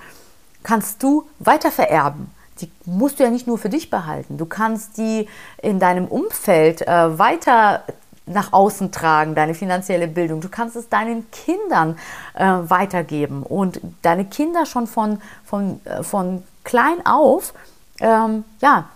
kannst 0.62 1.02
du 1.02 1.28
weiter 1.38 1.70
vererben 1.70 2.30
die 2.62 2.70
musst 2.84 3.18
du 3.18 3.24
ja 3.24 3.30
nicht 3.30 3.46
nur 3.46 3.58
für 3.58 3.68
dich 3.68 3.90
behalten. 3.90 4.38
Du 4.38 4.46
kannst 4.46 4.96
die 4.96 5.28
in 5.60 5.78
deinem 5.78 6.06
Umfeld 6.06 6.82
äh, 6.82 7.18
weiter 7.18 7.82
nach 8.26 8.52
außen 8.52 8.92
tragen, 8.92 9.34
deine 9.34 9.54
finanzielle 9.54 10.06
Bildung. 10.08 10.40
Du 10.40 10.48
kannst 10.48 10.76
es 10.76 10.88
deinen 10.88 11.30
Kindern 11.30 11.98
äh, 12.34 12.44
weitergeben 12.44 13.42
und 13.42 13.80
deine 14.02 14.24
Kinder 14.24 14.64
schon 14.64 14.86
von, 14.86 15.20
von, 15.44 15.80
äh, 15.84 16.02
von 16.02 16.42
klein 16.64 17.04
auf 17.04 17.52
ähm, 18.00 18.44
ja, 18.60 18.88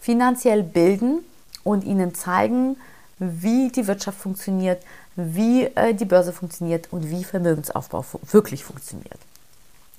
finanziell 0.00 0.62
bilden 0.62 1.20
und 1.64 1.84
ihnen 1.84 2.14
zeigen, 2.14 2.76
wie 3.18 3.70
die 3.70 3.86
Wirtschaft 3.86 4.18
funktioniert, 4.18 4.82
wie 5.16 5.64
äh, 5.64 5.94
die 5.94 6.04
Börse 6.04 6.32
funktioniert 6.32 6.92
und 6.92 7.10
wie 7.10 7.24
Vermögensaufbau 7.24 8.04
wirklich 8.30 8.64
funktioniert. 8.64 9.18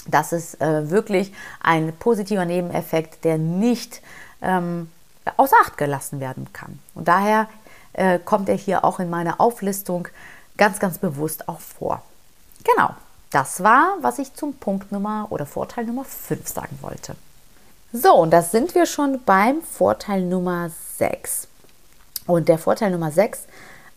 Das 0.07 0.33
ist 0.33 0.59
äh, 0.61 0.89
wirklich 0.89 1.33
ein 1.61 1.93
positiver 1.97 2.45
Nebeneffekt, 2.45 3.23
der 3.23 3.37
nicht 3.37 4.01
ähm, 4.41 4.89
außer 5.37 5.55
Acht 5.63 5.77
gelassen 5.77 6.19
werden 6.19 6.51
kann. 6.53 6.79
Und 6.95 7.07
daher 7.07 7.47
äh, 7.93 8.19
kommt 8.19 8.49
er 8.49 8.55
hier 8.55 8.83
auch 8.83 8.99
in 8.99 9.09
meiner 9.09 9.39
Auflistung 9.39 10.07
ganz, 10.57 10.79
ganz 10.79 10.97
bewusst 10.97 11.47
auch 11.47 11.59
vor. 11.59 12.01
Genau, 12.63 12.91
das 13.31 13.63
war, 13.63 13.97
was 14.01 14.19
ich 14.19 14.33
zum 14.33 14.55
Punkt 14.55 14.91
Nummer 14.91 15.27
oder 15.29 15.45
Vorteil 15.45 15.85
Nummer 15.85 16.03
5 16.05 16.47
sagen 16.47 16.77
wollte. 16.81 17.15
So, 17.93 18.13
und 18.15 18.31
da 18.31 18.41
sind 18.41 18.73
wir 18.75 18.85
schon 18.85 19.21
beim 19.25 19.61
Vorteil 19.61 20.21
Nummer 20.21 20.69
6. 20.97 21.47
Und 22.25 22.47
der 22.47 22.57
Vorteil 22.57 22.91
Nummer 22.91 23.11
6 23.11 23.47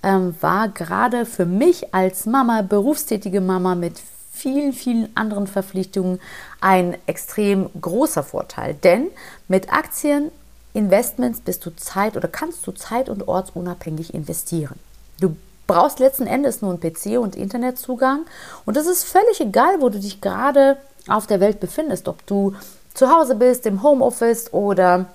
ähm, 0.02 0.34
war 0.40 0.68
gerade 0.68 1.26
für 1.26 1.46
mich 1.46 1.94
als 1.94 2.26
Mama, 2.26 2.62
berufstätige 2.62 3.40
Mama 3.40 3.74
mit 3.74 3.98
vielen, 4.34 4.72
vielen 4.72 5.16
anderen 5.16 5.46
Verpflichtungen 5.46 6.20
ein 6.60 6.96
extrem 7.06 7.70
großer 7.80 8.22
Vorteil. 8.22 8.74
Denn 8.74 9.08
mit 9.48 9.72
Aktieninvestments 9.72 11.40
bist 11.40 11.64
du 11.64 11.74
zeit 11.76 12.16
oder 12.16 12.28
kannst 12.28 12.66
du 12.66 12.72
zeit- 12.72 13.08
und 13.08 13.28
ortsunabhängig 13.28 14.12
investieren. 14.12 14.78
Du 15.20 15.36
brauchst 15.66 16.00
letzten 16.00 16.26
Endes 16.26 16.60
nur 16.60 16.72
einen 16.72 16.80
PC 16.80 17.18
und 17.18 17.36
Internetzugang 17.36 18.26
und 18.66 18.76
es 18.76 18.86
ist 18.86 19.04
völlig 19.04 19.40
egal, 19.40 19.80
wo 19.80 19.88
du 19.88 19.98
dich 19.98 20.20
gerade 20.20 20.76
auf 21.08 21.26
der 21.26 21.40
Welt 21.40 21.60
befindest, 21.60 22.08
ob 22.08 22.26
du 22.26 22.54
zu 22.92 23.10
Hause 23.10 23.34
bist, 23.36 23.66
im 23.66 23.82
Homeoffice 23.82 24.52
oder 24.52 25.06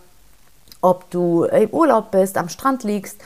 ob 0.82 1.10
du 1.12 1.44
im 1.44 1.70
Urlaub 1.72 2.12
bist, 2.12 2.38
am 2.38 2.50
Strand 2.50 2.84
liegst 2.84 3.22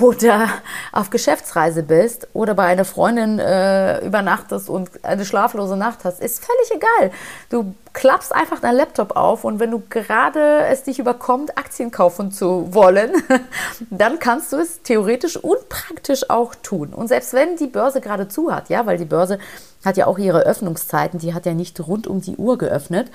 oder 0.00 0.48
auf 0.90 1.10
Geschäftsreise 1.10 1.82
bist 1.82 2.26
oder 2.32 2.54
bei 2.54 2.64
einer 2.64 2.86
Freundin 2.86 3.38
äh, 3.38 4.02
übernachtest 4.02 4.70
und 4.70 4.88
eine 5.04 5.26
schlaflose 5.26 5.76
Nacht 5.76 6.04
hast, 6.04 6.22
ist 6.22 6.42
völlig 6.42 6.82
egal. 6.82 7.10
Du 7.50 7.74
klappst 7.92 8.34
einfach 8.34 8.60
deinen 8.60 8.76
Laptop 8.76 9.16
auf 9.16 9.44
und 9.44 9.60
wenn 9.60 9.70
du 9.70 9.82
gerade 9.90 10.60
es 10.64 10.84
dich 10.84 10.98
überkommt, 10.98 11.58
Aktien 11.58 11.90
kaufen 11.90 12.32
zu 12.32 12.72
wollen, 12.72 13.10
dann 13.90 14.18
kannst 14.18 14.54
du 14.54 14.56
es 14.56 14.80
theoretisch 14.80 15.36
und 15.36 15.68
praktisch 15.68 16.30
auch 16.30 16.54
tun. 16.54 16.94
Und 16.94 17.08
selbst 17.08 17.34
wenn 17.34 17.56
die 17.56 17.66
Börse 17.66 18.00
gerade 18.00 18.28
zu 18.28 18.50
hat, 18.50 18.70
ja, 18.70 18.86
weil 18.86 18.96
die 18.96 19.04
Börse 19.04 19.38
hat 19.84 19.98
ja 19.98 20.06
auch 20.06 20.16
ihre 20.16 20.40
Öffnungszeiten, 20.40 21.18
die 21.18 21.34
hat 21.34 21.44
ja 21.44 21.52
nicht 21.52 21.78
rund 21.86 22.06
um 22.06 22.22
die 22.22 22.36
Uhr 22.36 22.56
geöffnet. 22.56 23.10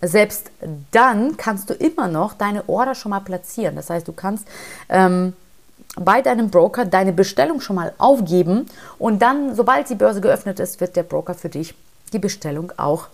Selbst 0.00 0.52
dann 0.92 1.36
kannst 1.36 1.68
du 1.68 1.74
immer 1.74 2.06
noch 2.06 2.34
deine 2.34 2.68
Order 2.68 2.94
schon 2.94 3.10
mal 3.10 3.20
platzieren. 3.20 3.74
Das 3.74 3.90
heißt, 3.90 4.06
du 4.06 4.12
kannst 4.12 4.46
ähm, 4.88 5.32
bei 5.96 6.22
deinem 6.22 6.50
Broker 6.50 6.84
deine 6.84 7.12
Bestellung 7.12 7.60
schon 7.60 7.76
mal 7.76 7.92
aufgeben 7.98 8.66
und 8.98 9.20
dann, 9.20 9.54
sobald 9.54 9.88
die 9.90 9.94
Börse 9.94 10.20
geöffnet 10.20 10.58
ist, 10.60 10.80
wird 10.80 10.96
der 10.96 11.02
Broker 11.02 11.34
für 11.34 11.48
dich 11.48 11.74
die 12.12 12.18
Bestellung 12.18 12.72
auch 12.76 13.08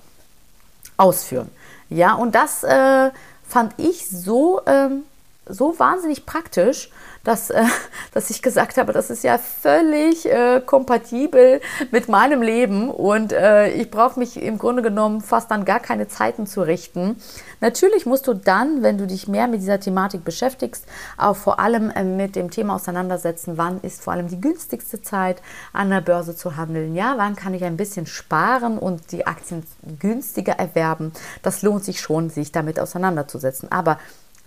ausführen. 0.96 1.50
Ja, 1.88 2.14
und 2.14 2.34
das 2.34 2.64
äh, 2.64 3.10
fand 3.46 3.74
ich 3.78 4.08
so, 4.08 4.60
ähm, 4.66 5.04
so 5.48 5.78
wahnsinnig 5.78 6.26
praktisch, 6.26 6.90
dass, 7.24 7.50
äh, 7.50 7.64
dass 8.14 8.30
ich 8.30 8.42
gesagt 8.42 8.76
habe, 8.78 8.92
das 8.92 9.10
ist 9.10 9.24
ja 9.24 9.38
völlig 9.38 10.26
äh, 10.26 10.60
kompatibel 10.64 11.60
mit 11.90 12.08
meinem 12.08 12.42
Leben 12.42 12.90
und 12.90 13.32
äh, 13.32 13.70
ich 13.70 13.90
brauche 13.90 14.18
mich 14.18 14.40
im 14.40 14.58
Grunde 14.58 14.82
genommen 14.82 15.20
fast 15.20 15.50
an 15.52 15.64
gar 15.64 15.80
keine 15.80 16.08
Zeiten 16.08 16.46
zu 16.46 16.62
richten. 16.62 17.16
Natürlich 17.60 18.06
musst 18.06 18.26
du 18.28 18.34
dann, 18.34 18.82
wenn 18.82 18.98
du 18.98 19.06
dich 19.06 19.26
mehr 19.26 19.48
mit 19.48 19.60
dieser 19.60 19.80
Thematik 19.80 20.24
beschäftigst, 20.24 20.86
auch 21.16 21.36
vor 21.36 21.58
allem 21.58 21.90
äh, 21.90 22.04
mit 22.04 22.36
dem 22.36 22.50
Thema 22.50 22.76
auseinandersetzen, 22.76 23.58
wann 23.58 23.80
ist 23.80 24.02
vor 24.02 24.12
allem 24.12 24.28
die 24.28 24.40
günstigste 24.40 25.02
Zeit 25.02 25.42
an 25.72 25.90
der 25.90 26.00
Börse 26.00 26.36
zu 26.36 26.56
handeln. 26.56 26.94
Ja, 26.94 27.14
wann 27.16 27.36
kann 27.36 27.54
ich 27.54 27.64
ein 27.64 27.76
bisschen 27.76 28.06
sparen 28.06 28.78
und 28.78 29.12
die 29.12 29.26
Aktien 29.26 29.64
günstiger 29.98 30.54
erwerben. 30.54 31.12
Das 31.42 31.62
lohnt 31.62 31.84
sich 31.84 32.00
schon, 32.00 32.30
sich 32.30 32.52
damit 32.52 32.78
auseinanderzusetzen. 32.80 33.70
Aber 33.72 33.98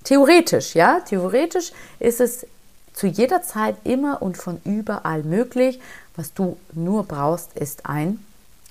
Theoretisch, 0.03 0.75
ja, 0.75 0.99
theoretisch 1.01 1.71
ist 1.99 2.21
es 2.21 2.45
zu 2.93 3.07
jeder 3.07 3.41
Zeit 3.41 3.75
immer 3.83 4.21
und 4.21 4.37
von 4.37 4.59
überall 4.65 5.23
möglich. 5.23 5.79
Was 6.15 6.33
du 6.33 6.57
nur 6.73 7.03
brauchst, 7.03 7.53
ist 7.53 7.85
ein 7.85 8.23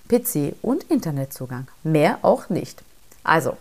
PC 0.08 0.54
und 0.62 0.84
Internetzugang. 0.84 1.68
Mehr 1.82 2.18
auch 2.22 2.48
nicht. 2.48 2.82
Also, 3.24 3.56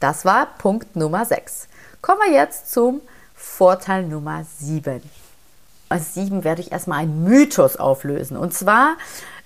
das 0.00 0.24
war 0.24 0.46
Punkt 0.58 0.96
Nummer 0.96 1.24
6. 1.24 1.68
Kommen 2.02 2.20
wir 2.26 2.32
jetzt 2.32 2.72
zum 2.72 3.00
Vorteil 3.34 4.04
Nummer 4.04 4.44
7. 4.58 5.02
Als 5.88 6.14
7 6.14 6.44
werde 6.44 6.60
ich 6.60 6.72
erstmal 6.72 7.00
einen 7.00 7.24
Mythos 7.24 7.76
auflösen. 7.76 8.36
Und 8.36 8.52
zwar 8.52 8.96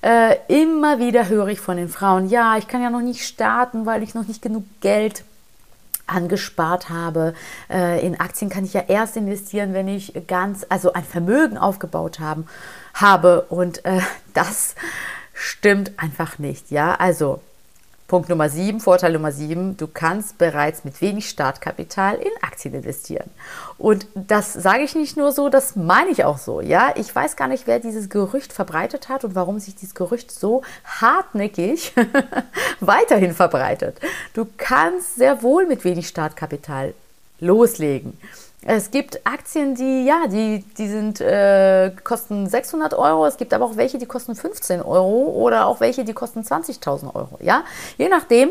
äh, 0.02 0.36
immer 0.48 0.98
wieder 0.98 1.28
höre 1.28 1.48
ich 1.48 1.60
von 1.60 1.76
den 1.76 1.88
Frauen, 1.88 2.28
ja, 2.28 2.56
ich 2.56 2.66
kann 2.66 2.82
ja 2.82 2.90
noch 2.90 3.00
nicht 3.00 3.24
starten, 3.24 3.86
weil 3.86 4.02
ich 4.02 4.14
noch 4.14 4.26
nicht 4.26 4.42
genug 4.42 4.64
Geld 4.80 5.24
angespart 6.06 6.88
habe. 6.88 7.34
Äh, 7.70 8.04
in 8.06 8.18
Aktien 8.20 8.50
kann 8.50 8.64
ich 8.64 8.74
ja 8.74 8.82
erst 8.88 9.16
investieren, 9.16 9.74
wenn 9.74 9.88
ich 9.88 10.12
ganz, 10.26 10.66
also 10.68 10.92
ein 10.92 11.04
Vermögen 11.04 11.58
aufgebaut 11.58 12.20
haben, 12.20 12.46
habe. 12.94 13.42
Und 13.48 13.84
äh, 13.84 14.00
das 14.34 14.74
stimmt 15.32 15.92
einfach 15.98 16.38
nicht. 16.38 16.70
Ja, 16.70 16.94
also 16.94 17.40
Punkt 18.12 18.28
Nummer 18.28 18.50
7, 18.50 18.78
Vorteil 18.78 19.14
Nummer 19.14 19.32
7, 19.32 19.78
du 19.78 19.86
kannst 19.86 20.36
bereits 20.36 20.84
mit 20.84 21.00
wenig 21.00 21.30
Startkapital 21.30 22.16
in 22.16 22.30
Aktien 22.42 22.74
investieren. 22.74 23.30
Und 23.78 24.06
das 24.14 24.52
sage 24.52 24.82
ich 24.82 24.94
nicht 24.94 25.16
nur 25.16 25.32
so, 25.32 25.48
das 25.48 25.76
meine 25.76 26.10
ich 26.10 26.22
auch 26.22 26.36
so. 26.36 26.60
Ja, 26.60 26.92
ich 26.94 27.16
weiß 27.16 27.36
gar 27.36 27.48
nicht, 27.48 27.66
wer 27.66 27.78
dieses 27.78 28.10
Gerücht 28.10 28.52
verbreitet 28.52 29.08
hat 29.08 29.24
und 29.24 29.34
warum 29.34 29.58
sich 29.60 29.76
dieses 29.76 29.94
Gerücht 29.94 30.30
so 30.30 30.60
hartnäckig 30.84 31.94
weiterhin 32.80 33.32
verbreitet. 33.32 33.98
Du 34.34 34.46
kannst 34.58 35.14
sehr 35.14 35.42
wohl 35.42 35.64
mit 35.64 35.82
wenig 35.82 36.06
Startkapital 36.06 36.92
loslegen. 37.40 38.18
Es 38.64 38.92
gibt 38.92 39.26
Aktien, 39.26 39.74
die, 39.74 40.04
ja, 40.04 40.28
die, 40.28 40.64
die 40.78 40.88
sind, 40.88 41.20
äh, 41.20 41.90
kosten 42.04 42.48
600 42.48 42.94
Euro. 42.94 43.26
Es 43.26 43.36
gibt 43.36 43.52
aber 43.54 43.64
auch 43.64 43.76
welche, 43.76 43.98
die 43.98 44.06
kosten 44.06 44.36
15 44.36 44.82
Euro 44.82 45.32
oder 45.34 45.66
auch 45.66 45.80
welche, 45.80 46.04
die 46.04 46.12
kosten 46.12 46.42
20.000 46.42 47.14
Euro. 47.14 47.38
Ja, 47.40 47.64
je 47.98 48.08
nachdem, 48.08 48.50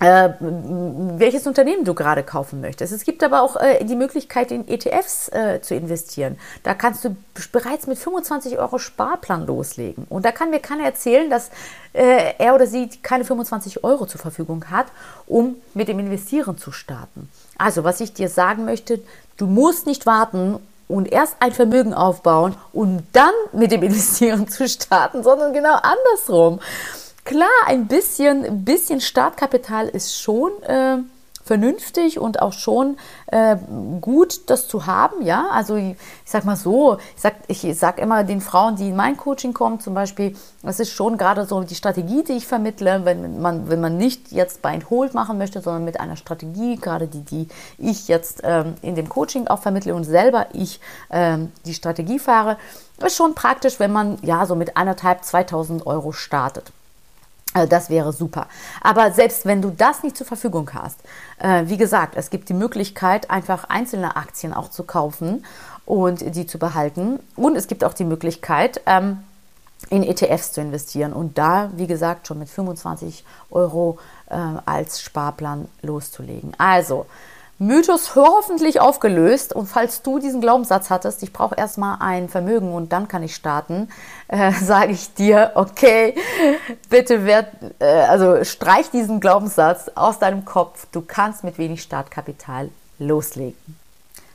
äh, 0.00 0.30
welches 0.40 1.46
Unternehmen 1.46 1.84
du 1.84 1.94
gerade 1.94 2.22
kaufen 2.22 2.60
möchtest. 2.60 2.92
Es 2.92 3.04
gibt 3.04 3.22
aber 3.22 3.42
auch 3.42 3.56
äh, 3.56 3.84
die 3.84 3.96
Möglichkeit, 3.96 4.50
in 4.50 4.66
ETFs 4.66 5.28
äh, 5.28 5.60
zu 5.60 5.74
investieren. 5.74 6.38
Da 6.62 6.74
kannst 6.74 7.04
du 7.04 7.14
bereits 7.52 7.86
mit 7.86 7.98
25 7.98 8.58
Euro 8.58 8.78
Sparplan 8.78 9.46
loslegen. 9.46 10.06
Und 10.08 10.24
da 10.24 10.32
kann 10.32 10.50
mir 10.50 10.60
keiner 10.60 10.84
erzählen, 10.84 11.28
dass 11.28 11.50
äh, 11.92 12.34
er 12.38 12.54
oder 12.54 12.66
sie 12.66 12.88
keine 13.02 13.24
25 13.24 13.84
Euro 13.84 14.06
zur 14.06 14.20
Verfügung 14.20 14.70
hat, 14.70 14.86
um 15.26 15.56
mit 15.74 15.88
dem 15.88 15.98
Investieren 15.98 16.56
zu 16.56 16.72
starten. 16.72 17.28
Also, 17.58 17.84
was 17.84 18.00
ich 18.00 18.14
dir 18.14 18.30
sagen 18.30 18.64
möchte, 18.64 19.00
du 19.36 19.46
musst 19.46 19.86
nicht 19.86 20.06
warten 20.06 20.58
und 20.88 21.12
erst 21.12 21.36
ein 21.40 21.52
Vermögen 21.52 21.94
aufbauen 21.94 22.56
und 22.72 23.02
dann 23.12 23.32
mit 23.52 23.70
dem 23.70 23.82
Investieren 23.82 24.48
zu 24.48 24.66
starten, 24.66 25.22
sondern 25.22 25.52
genau 25.52 25.74
andersrum. 25.74 26.60
Klar, 27.30 27.46
ein 27.68 27.86
bisschen, 27.86 28.64
bisschen 28.64 29.00
Startkapital 29.00 29.86
ist 29.86 30.20
schon 30.20 30.50
äh, 30.64 30.96
vernünftig 31.44 32.18
und 32.18 32.42
auch 32.42 32.52
schon 32.52 32.96
äh, 33.28 33.54
gut, 34.00 34.50
das 34.50 34.66
zu 34.66 34.86
haben. 34.86 35.24
Ja, 35.24 35.46
also 35.52 35.76
ich, 35.76 35.96
sag 36.24 36.44
mal 36.44 36.56
so, 36.56 36.98
ich 37.14 37.22
sag, 37.22 37.34
ich 37.46 37.78
sag 37.78 38.00
immer 38.00 38.24
den 38.24 38.40
Frauen, 38.40 38.74
die 38.74 38.88
in 38.88 38.96
mein 38.96 39.16
Coaching 39.16 39.54
kommen, 39.54 39.78
zum 39.78 39.94
Beispiel, 39.94 40.34
das 40.64 40.80
ist 40.80 40.90
schon 40.90 41.18
gerade 41.18 41.44
so 41.44 41.62
die 41.62 41.76
Strategie, 41.76 42.24
die 42.24 42.32
ich 42.32 42.48
vermittle, 42.48 43.04
wenn 43.04 43.40
man, 43.40 43.70
wenn 43.70 43.80
man 43.80 43.96
nicht 43.96 44.32
jetzt 44.32 44.64
and 44.64 44.90
Hold 44.90 45.14
machen 45.14 45.38
möchte, 45.38 45.60
sondern 45.60 45.84
mit 45.84 46.00
einer 46.00 46.16
Strategie, 46.16 46.78
gerade 46.80 47.06
die, 47.06 47.22
die 47.22 47.48
ich 47.78 48.08
jetzt 48.08 48.40
ähm, 48.42 48.74
in 48.82 48.96
dem 48.96 49.08
Coaching 49.08 49.46
auch 49.46 49.62
vermittle 49.62 49.94
und 49.94 50.02
selber 50.02 50.48
ich 50.52 50.80
ähm, 51.12 51.52
die 51.64 51.74
Strategie 51.74 52.18
fahre, 52.18 52.58
ist 52.98 53.14
schon 53.14 53.36
praktisch, 53.36 53.78
wenn 53.78 53.92
man 53.92 54.18
ja 54.22 54.46
so 54.46 54.56
mit 54.56 54.76
anderthalb, 54.76 55.22
2000 55.22 55.86
Euro 55.86 56.10
startet. 56.10 56.72
Also 57.52 57.68
das 57.68 57.90
wäre 57.90 58.12
super. 58.12 58.46
Aber 58.80 59.12
selbst 59.12 59.44
wenn 59.44 59.60
du 59.60 59.70
das 59.70 60.02
nicht 60.02 60.16
zur 60.16 60.26
Verfügung 60.26 60.70
hast, 60.72 61.00
äh, 61.38 61.64
wie 61.66 61.76
gesagt, 61.76 62.14
es 62.16 62.30
gibt 62.30 62.48
die 62.48 62.54
Möglichkeit, 62.54 63.30
einfach 63.30 63.64
einzelne 63.64 64.16
Aktien 64.16 64.52
auch 64.52 64.70
zu 64.70 64.84
kaufen 64.84 65.44
und 65.84 66.36
die 66.36 66.46
zu 66.46 66.58
behalten. 66.58 67.18
Und 67.34 67.56
es 67.56 67.66
gibt 67.66 67.82
auch 67.82 67.94
die 67.94 68.04
Möglichkeit, 68.04 68.80
ähm, 68.86 69.24
in 69.88 70.02
ETFs 70.02 70.52
zu 70.52 70.60
investieren 70.60 71.12
und 71.12 71.38
da, 71.38 71.70
wie 71.74 71.86
gesagt, 71.86 72.26
schon 72.26 72.38
mit 72.38 72.50
25 72.50 73.24
Euro 73.50 73.98
äh, 74.28 74.36
als 74.66 75.00
Sparplan 75.00 75.68
loszulegen. 75.82 76.52
Also, 76.58 77.06
Mythos 77.62 78.16
hoffentlich 78.16 78.80
aufgelöst. 78.80 79.52
Und 79.52 79.66
falls 79.66 80.00
du 80.00 80.18
diesen 80.18 80.40
Glaubenssatz 80.40 80.88
hattest, 80.88 81.22
ich 81.22 81.30
brauche 81.30 81.54
erstmal 81.54 81.98
ein 82.00 82.30
Vermögen 82.30 82.72
und 82.72 82.90
dann 82.90 83.06
kann 83.06 83.22
ich 83.22 83.34
starten, 83.34 83.90
äh, 84.28 84.50
sage 84.62 84.92
ich 84.92 85.12
dir, 85.12 85.52
okay, 85.56 86.14
bitte 86.88 87.26
werd, 87.26 87.48
äh, 87.78 87.84
also 87.84 88.42
streich 88.44 88.90
diesen 88.90 89.20
Glaubenssatz 89.20 89.90
aus 89.94 90.18
deinem 90.18 90.46
Kopf. 90.46 90.86
Du 90.90 91.02
kannst 91.02 91.44
mit 91.44 91.58
wenig 91.58 91.82
Startkapital 91.82 92.70
loslegen. 92.98 93.76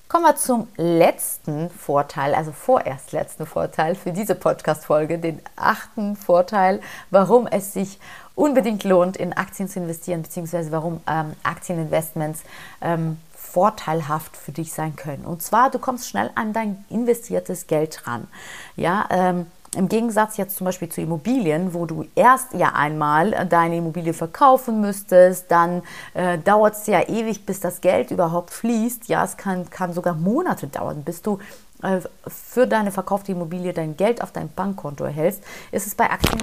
Kommen 0.07 0.25
wir 0.25 0.35
zum 0.35 0.67
letzten 0.77 1.71
Vorteil, 1.71 2.35
also 2.35 2.51
vorerst 2.51 3.11
letzten 3.11 3.47
Vorteil 3.47 3.95
für 3.95 4.11
diese 4.11 4.35
Podcast-Folge, 4.35 5.17
den 5.17 5.41
achten 5.55 6.15
Vorteil, 6.15 6.79
warum 7.09 7.47
es 7.47 7.73
sich 7.73 7.99
unbedingt 8.36 8.84
lohnt, 8.84 9.17
in 9.17 9.34
Aktien 9.34 9.67
zu 9.69 9.80
investieren, 9.80 10.21
beziehungsweise 10.21 10.71
warum 10.71 11.00
ähm, 11.08 11.34
Aktieninvestments 11.43 12.41
ähm, 12.82 13.17
vorteilhaft 13.34 14.36
für 14.36 14.52
dich 14.52 14.74
sein 14.74 14.95
können. 14.95 15.26
Und 15.26 15.41
zwar, 15.41 15.69
du 15.69 15.80
kommst 15.80 16.10
schnell 16.10 16.30
an 16.36 16.52
dein 16.52 16.84
investiertes 16.89 17.67
Geld 17.67 18.06
ran. 18.06 18.28
Ja, 18.76 19.08
ähm, 19.10 19.45
Im 19.78 19.88
Gegensatz 19.88 20.36
jetzt 20.36 20.58
zum 20.58 20.65
Beispiel 20.65 20.89
zu 20.89 21.02
Immobilien, 21.02 21.74
wo 21.74 21.86
du 21.86 22.06
erst 22.15 22.54
ja 22.54 22.74
einmal 22.74 23.32
deine 23.48 23.78
Immobilie 23.78 24.13
verkaufen 24.13 24.82
müsstest, 24.82 25.50
dann 25.52 25.84
äh, 26.13 26.38
dauert 26.38 26.76
es 26.76 26.88
ja 26.88 27.08
ewig, 27.08 27.45
bis 27.45 27.62
das 27.62 27.80
Geld 27.80 28.12
überhaupt 28.12 28.52
fließt. 28.52 29.08
Ja, 29.08 29.24
es 29.24 29.38
kann, 29.38 29.69
kann 29.69 29.93
sogar 29.93 30.15
Monate 30.15 30.67
dauern, 30.67 31.04
bis 31.04 31.21
du 31.21 31.39
äh, 31.82 32.02
für 32.28 32.67
deine 32.67 32.91
verkaufte 32.91 33.32
Immobilie 33.32 33.71
dein 33.71 33.95
Geld 33.95 34.21
auf 34.21 34.32
dein 34.32 34.50
Bankkonto 34.50 35.06
erhältst, 35.06 35.43
ist 35.71 35.88
es 35.88 35.95
bei 35.95 36.10
Aktien 36.10 36.41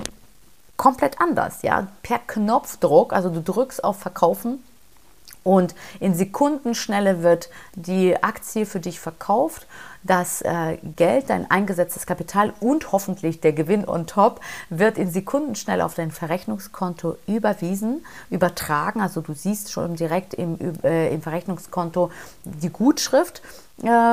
komplett 0.82 1.20
anders. 1.20 1.62
Ja, 1.62 1.86
per 2.02 2.18
Knopfdruck, 2.18 3.12
also 3.12 3.30
du 3.30 3.40
drückst 3.40 3.84
auf 3.84 4.00
Verkaufen 4.00 4.58
und 5.44 5.76
in 6.00 6.12
Sekundenschnelle 6.12 7.22
wird 7.22 7.50
die 7.76 8.20
Aktie 8.20 8.66
für 8.66 8.80
dich 8.80 8.98
verkauft. 8.98 9.68
Das 10.02 10.42
äh, 10.42 10.78
Geld, 10.96 11.30
dein 11.30 11.48
eingesetztes 11.48 12.04
Kapital 12.04 12.52
und 12.58 12.90
hoffentlich 12.90 13.40
der 13.40 13.52
Gewinn 13.52 13.88
on 13.88 14.08
top 14.08 14.40
wird 14.70 14.98
in 14.98 15.08
Sekundenschnelle 15.08 15.84
auf 15.84 15.94
dein 15.94 16.10
Verrechnungskonto 16.10 17.16
überwiesen, 17.28 18.04
übertragen. 18.28 19.00
Also 19.00 19.20
du 19.20 19.34
siehst 19.34 19.70
schon 19.70 19.94
direkt 19.94 20.34
im, 20.34 20.58
äh, 20.82 21.14
im 21.14 21.22
Verrechnungskonto 21.22 22.10
die 22.44 22.70
Gutschrift 22.70 23.40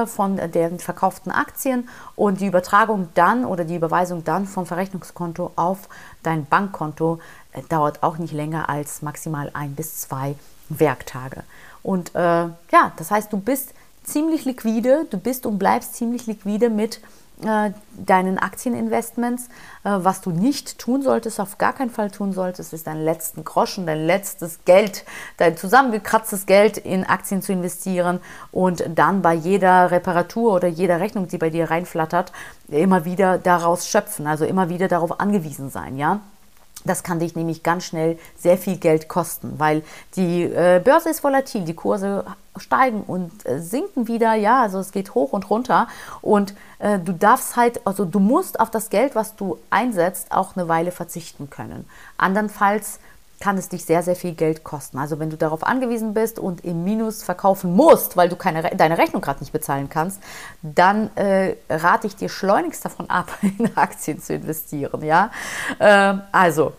von 0.08 0.38
den 0.52 0.80
verkauften 0.80 1.32
Aktien 1.32 1.88
und 2.16 2.42
die 2.42 2.48
Übertragung 2.48 3.10
dann 3.14 3.46
oder 3.46 3.66
die 3.66 3.76
Überweisung 3.76 4.24
dann 4.24 4.48
vom 4.48 4.66
Verrechnungskonto 4.66 5.52
auf 5.56 5.90
dein 6.24 6.46
Bankkonto 6.46 7.20
äh, 7.54 7.62
dauert 7.70 8.02
auch 8.02 8.18
nicht 8.18 8.34
länger 8.34 8.70
als 8.70 9.02
maximal 9.02 9.52
ein 9.54 9.76
bis 9.76 10.00
zwei 10.00 10.36
Werktage. 10.70 11.44
Und 11.84 12.16
äh, 12.16 12.20
ja, 12.20 12.92
das 12.98 13.12
heißt, 13.12 13.32
du 13.32 13.38
bist 13.40 13.74
ziemlich 14.04 14.46
liquide, 14.46 15.06
du 15.10 15.18
bist 15.18 15.46
und 15.46 15.60
bleibst 15.60 15.96
ziemlich 15.96 16.26
liquide 16.26 16.70
mit 16.70 17.00
äh, 17.44 17.72
deinen 17.94 18.38
Aktieninvestments. 18.38 19.50
Äh, 19.84 19.92
was 20.00 20.22
du 20.22 20.32
nicht 20.32 20.78
tun 20.78 21.02
solltest, 21.02 21.40
auf 21.40 21.58
gar 21.58 21.74
keinen 21.74 21.90
Fall 21.90 22.12
tun 22.12 22.34
solltest, 22.34 22.74
ist 22.74 22.88
deinen 22.88 23.04
letzten 23.04 23.44
Groschen, 23.44 23.86
dein 23.86 24.06
letztes 24.06 24.60
Geld, 24.66 25.06
dein 25.38 25.56
zusammengekratztes 25.56 26.46
Geld 26.46 26.78
in 26.78 27.06
Aktien 27.06 27.42
zu 27.42 27.54
investieren 27.54 28.20
und 28.52 28.84
dann 28.94 29.22
bei 29.22 29.34
jeder 29.34 29.92
Reparatur 29.92 30.54
oder 30.54 30.68
jeder 30.68 31.00
Rechnung, 31.00 31.28
die 31.28 31.38
bei 31.38 31.50
dir 31.50 31.70
reinflattert, 31.70 32.32
immer 32.68 33.06
wieder 33.06 33.38
daraus 33.38 33.88
schöpfen, 33.88 34.28
also 34.28 34.46
immer 34.46 34.70
wieder 34.70 34.88
darauf 34.88 35.20
angewiesen 35.20 35.70
sein, 35.70 35.98
ja. 35.98 36.20
Das 36.86 37.04
kann 37.04 37.20
dich 37.20 37.36
nämlich 37.36 37.64
ganz 37.64 37.84
schnell 37.86 38.18
sehr 38.38 38.58
viel 38.58 38.78
Geld 38.78 39.10
kosten, 39.10 39.56
weil 39.58 39.84
die 40.16 40.44
äh, 40.44 40.82
Börse 40.84 41.10
ist 41.10 41.24
volatil, 41.24 41.64
die 41.64 41.74
Kurse 41.74 42.26
steigen 42.56 43.04
und 43.04 43.32
äh, 43.46 43.60
sinken 43.60 44.08
wieder, 44.08 44.34
ja, 44.34 44.62
also 44.62 44.80
es 44.80 44.92
geht 44.92 45.14
hoch 45.14 45.34
und 45.34 45.50
runter 45.50 45.88
und 46.22 46.54
äh, 46.80 46.98
du 47.00 47.14
darfst 47.14 47.56
halt, 47.58 47.86
also 47.86 48.06
du 48.06 48.20
musst 48.20 48.60
auf 48.60 48.72
das 48.72 48.90
Geld, 48.90 49.16
was 49.16 49.36
du 49.36 49.58
einsetzt, 49.70 50.32
auch 50.32 50.56
eine 50.56 50.68
Weile 50.68 50.92
verzichten 50.92 51.50
können. 51.50 51.86
Andernfalls 52.18 53.00
kann 53.40 53.58
es 53.58 53.70
dich 53.70 53.86
sehr, 53.86 54.04
sehr 54.04 54.16
viel 54.16 54.34
Geld 54.34 54.64
kosten. 54.64 54.98
Also 54.98 55.20
wenn 55.20 55.30
du 55.30 55.38
darauf 55.38 55.64
angewiesen 55.64 56.14
bist 56.14 56.40
und 56.40 56.66
im 56.66 56.84
Minus 56.84 57.24
verkaufen 57.24 57.74
musst, 57.74 58.18
weil 58.18 58.30
du 58.30 58.36
keine, 58.36 58.62
deine 58.76 58.98
Rechnung 58.98 59.22
gerade 59.22 59.40
nicht 59.40 59.54
bezahlen 59.54 59.90
kannst, 59.90 60.22
dann 60.62 61.16
äh, 61.16 61.56
rate 61.70 62.08
ich 62.08 62.16
dir 62.16 62.30
schleunigst 62.30 62.84
davon 62.84 63.10
ab, 63.10 63.30
in 63.42 63.76
Aktien 63.78 64.22
zu 64.22 64.34
investieren. 64.34 65.04
Ja? 65.04 65.32
Ähm, 65.80 66.22
also 66.32 66.74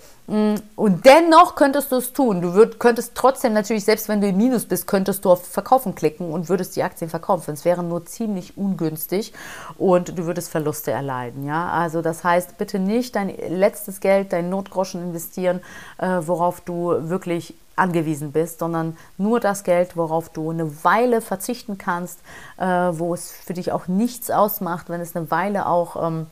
und 0.77 1.05
dennoch 1.07 1.57
könntest 1.57 1.91
du 1.91 1.97
es 1.97 2.13
tun. 2.13 2.41
Du 2.41 2.55
würd, 2.55 2.79
könntest 2.79 3.17
trotzdem 3.17 3.53
natürlich, 3.53 3.85
selbst 3.85 4.09
wenn 4.09 4.21
du 4.21 4.29
im 4.29 4.37
Minus 4.37 4.65
bist, 4.65 4.87
könntest 4.87 5.25
du 5.25 5.31
auf 5.31 5.45
Verkaufen 5.45 5.97
klicken 5.97 6.31
und 6.31 6.49
würdest 6.49 6.77
die 6.77 6.85
Aktien 6.85 7.11
verkaufen. 7.11 7.53
Es 7.53 7.65
wäre 7.65 7.83
nur 7.83 8.07
ziemlich 8.07 8.57
ungünstig 8.57 9.33
und 9.77 10.17
du 10.17 10.27
würdest 10.27 10.49
Verluste 10.49 10.93
erleiden. 10.93 11.45
Ja? 11.45 11.71
Also 11.71 12.01
das 12.01 12.23
heißt, 12.23 12.59
bitte 12.59 12.79
nicht 12.79 13.17
dein 13.17 13.35
letztes 13.49 13.99
Geld, 13.99 14.33
dein 14.33 14.51
Notgroschen 14.51 15.03
investieren, 15.03 15.63
äh, 15.99 16.21
worauf 16.21 16.61
du 16.61 17.09
wirklich 17.09 17.55
angewiesen 17.75 18.31
bist, 18.31 18.61
sondern 18.61 18.97
nur 19.19 19.41
das 19.41 19.65
Geld, 19.65 19.97
worauf 19.97 20.29
du 20.29 20.51
eine 20.51 20.85
Weile 20.85 21.23
verzichten 21.23 21.77
kannst, 21.77 22.21
äh, 22.57 22.67
wo 22.67 23.15
es 23.15 23.33
für 23.33 23.55
dich 23.55 23.73
auch 23.73 23.89
nichts 23.89 24.31
ausmacht, 24.31 24.91
wenn 24.91 25.01
es 25.01 25.17
eine 25.17 25.29
Weile 25.33 25.67
auch... 25.67 26.07
Ähm, 26.07 26.27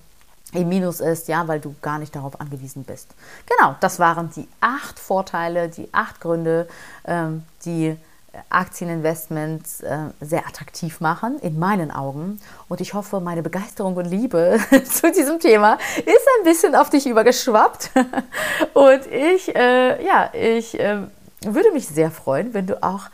im 0.52 0.68
Minus 0.68 1.00
ist, 1.00 1.28
ja, 1.28 1.46
weil 1.46 1.60
du 1.60 1.74
gar 1.82 1.98
nicht 1.98 2.14
darauf 2.14 2.40
angewiesen 2.40 2.84
bist. 2.84 3.08
Genau, 3.46 3.76
das 3.80 3.98
waren 3.98 4.30
die 4.34 4.48
acht 4.60 4.98
Vorteile, 4.98 5.68
die 5.68 5.88
acht 5.92 6.20
Gründe, 6.20 6.68
ähm, 7.06 7.44
die 7.64 7.96
Aktieninvestments 8.50 9.80
äh, 9.80 9.98
sehr 10.20 10.46
attraktiv 10.46 11.00
machen, 11.00 11.38
in 11.40 11.58
meinen 11.58 11.90
Augen. 11.90 12.40
Und 12.68 12.80
ich 12.80 12.94
hoffe, 12.94 13.20
meine 13.20 13.42
Begeisterung 13.42 13.96
und 13.96 14.06
Liebe 14.06 14.58
zu 14.84 15.10
diesem 15.10 15.40
Thema 15.40 15.78
ist 15.96 16.28
ein 16.38 16.44
bisschen 16.44 16.74
auf 16.74 16.90
dich 16.90 17.06
übergeschwappt. 17.06 17.90
und 18.74 19.06
ich, 19.06 19.54
äh, 19.54 20.04
ja, 20.04 20.30
ich 20.32 20.78
äh, 20.78 20.98
würde 21.42 21.72
mich 21.72 21.88
sehr 21.88 22.10
freuen, 22.10 22.54
wenn 22.54 22.66
du 22.66 22.82
auch 22.82 23.06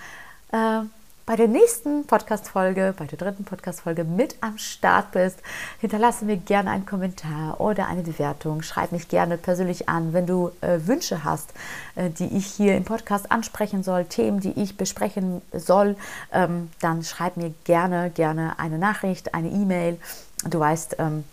äh, 0.53 0.81
bei 1.27 1.37
der 1.37 1.49
nächsten 1.49 2.07
Podcast-Folge, 2.07 2.95
bei 2.99 3.07
der 3.07 3.17
dritten 3.17 3.45
Podcast-Folge 3.45 4.05
mit 4.05 4.37
am 4.43 4.59
Start 4.59 5.13
bist. 5.13 5.39
Hinterlasse 5.81 6.27
mir 6.27 6.37
gerne 6.37 6.71
einen 6.71 6.85
Kommentar 6.85 7.61
oder 7.61 7.87
eine 7.87 8.03
Bewertung. 8.03 8.61
Schreib 8.61 8.93
mich 8.93 9.09
gerne 9.09 9.39
persönlich 9.39 9.89
an, 9.89 10.13
wenn 10.13 10.27
du 10.27 10.51
äh, 10.61 10.81
Wünsche 10.87 11.25
hast, 11.25 11.55
äh, 11.95 12.11
die 12.11 12.37
ich 12.37 12.47
hier 12.47 12.77
im 12.77 12.85
Podcast 12.85 13.33
ansprechen 13.33 13.83
soll, 13.83 14.05
Themen, 14.05 14.41
die 14.41 14.53
ich 14.61 14.77
besprechen 14.77 15.41
soll. 15.53 15.97
Ähm, 16.31 16.71
dann 16.81 17.03
schreib 17.03 17.39
mir 17.39 17.55
gerne, 17.65 18.11
gerne 18.11 18.59
eine 18.59 18.79
Nachricht, 18.79 19.35
eine 19.35 19.49
E-Mail. 19.49 19.99
Du 20.45 20.61
weißt, 20.61 20.97
ähm, 20.99 21.25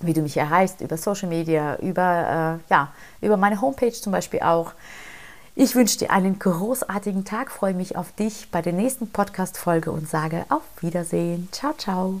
wie 0.00 0.14
du 0.14 0.22
mich 0.22 0.38
erreichst 0.38 0.80
über 0.80 0.96
Social 0.96 1.28
Media, 1.28 1.76
über, 1.76 2.58
äh, 2.68 2.72
ja, 2.72 2.88
über 3.20 3.36
meine 3.36 3.60
Homepage 3.60 3.92
zum 3.92 4.12
Beispiel 4.12 4.40
auch. 4.40 4.72
Ich 5.58 5.74
wünsche 5.74 5.96
dir 5.96 6.10
einen 6.10 6.38
großartigen 6.38 7.24
Tag, 7.24 7.50
freue 7.50 7.72
mich 7.72 7.96
auf 7.96 8.12
dich 8.12 8.48
bei 8.50 8.60
der 8.60 8.74
nächsten 8.74 9.08
Podcast-Folge 9.08 9.90
und 9.90 10.06
sage 10.06 10.44
auf 10.50 10.60
Wiedersehen. 10.82 11.48
Ciao, 11.50 11.72
ciao. 11.72 12.20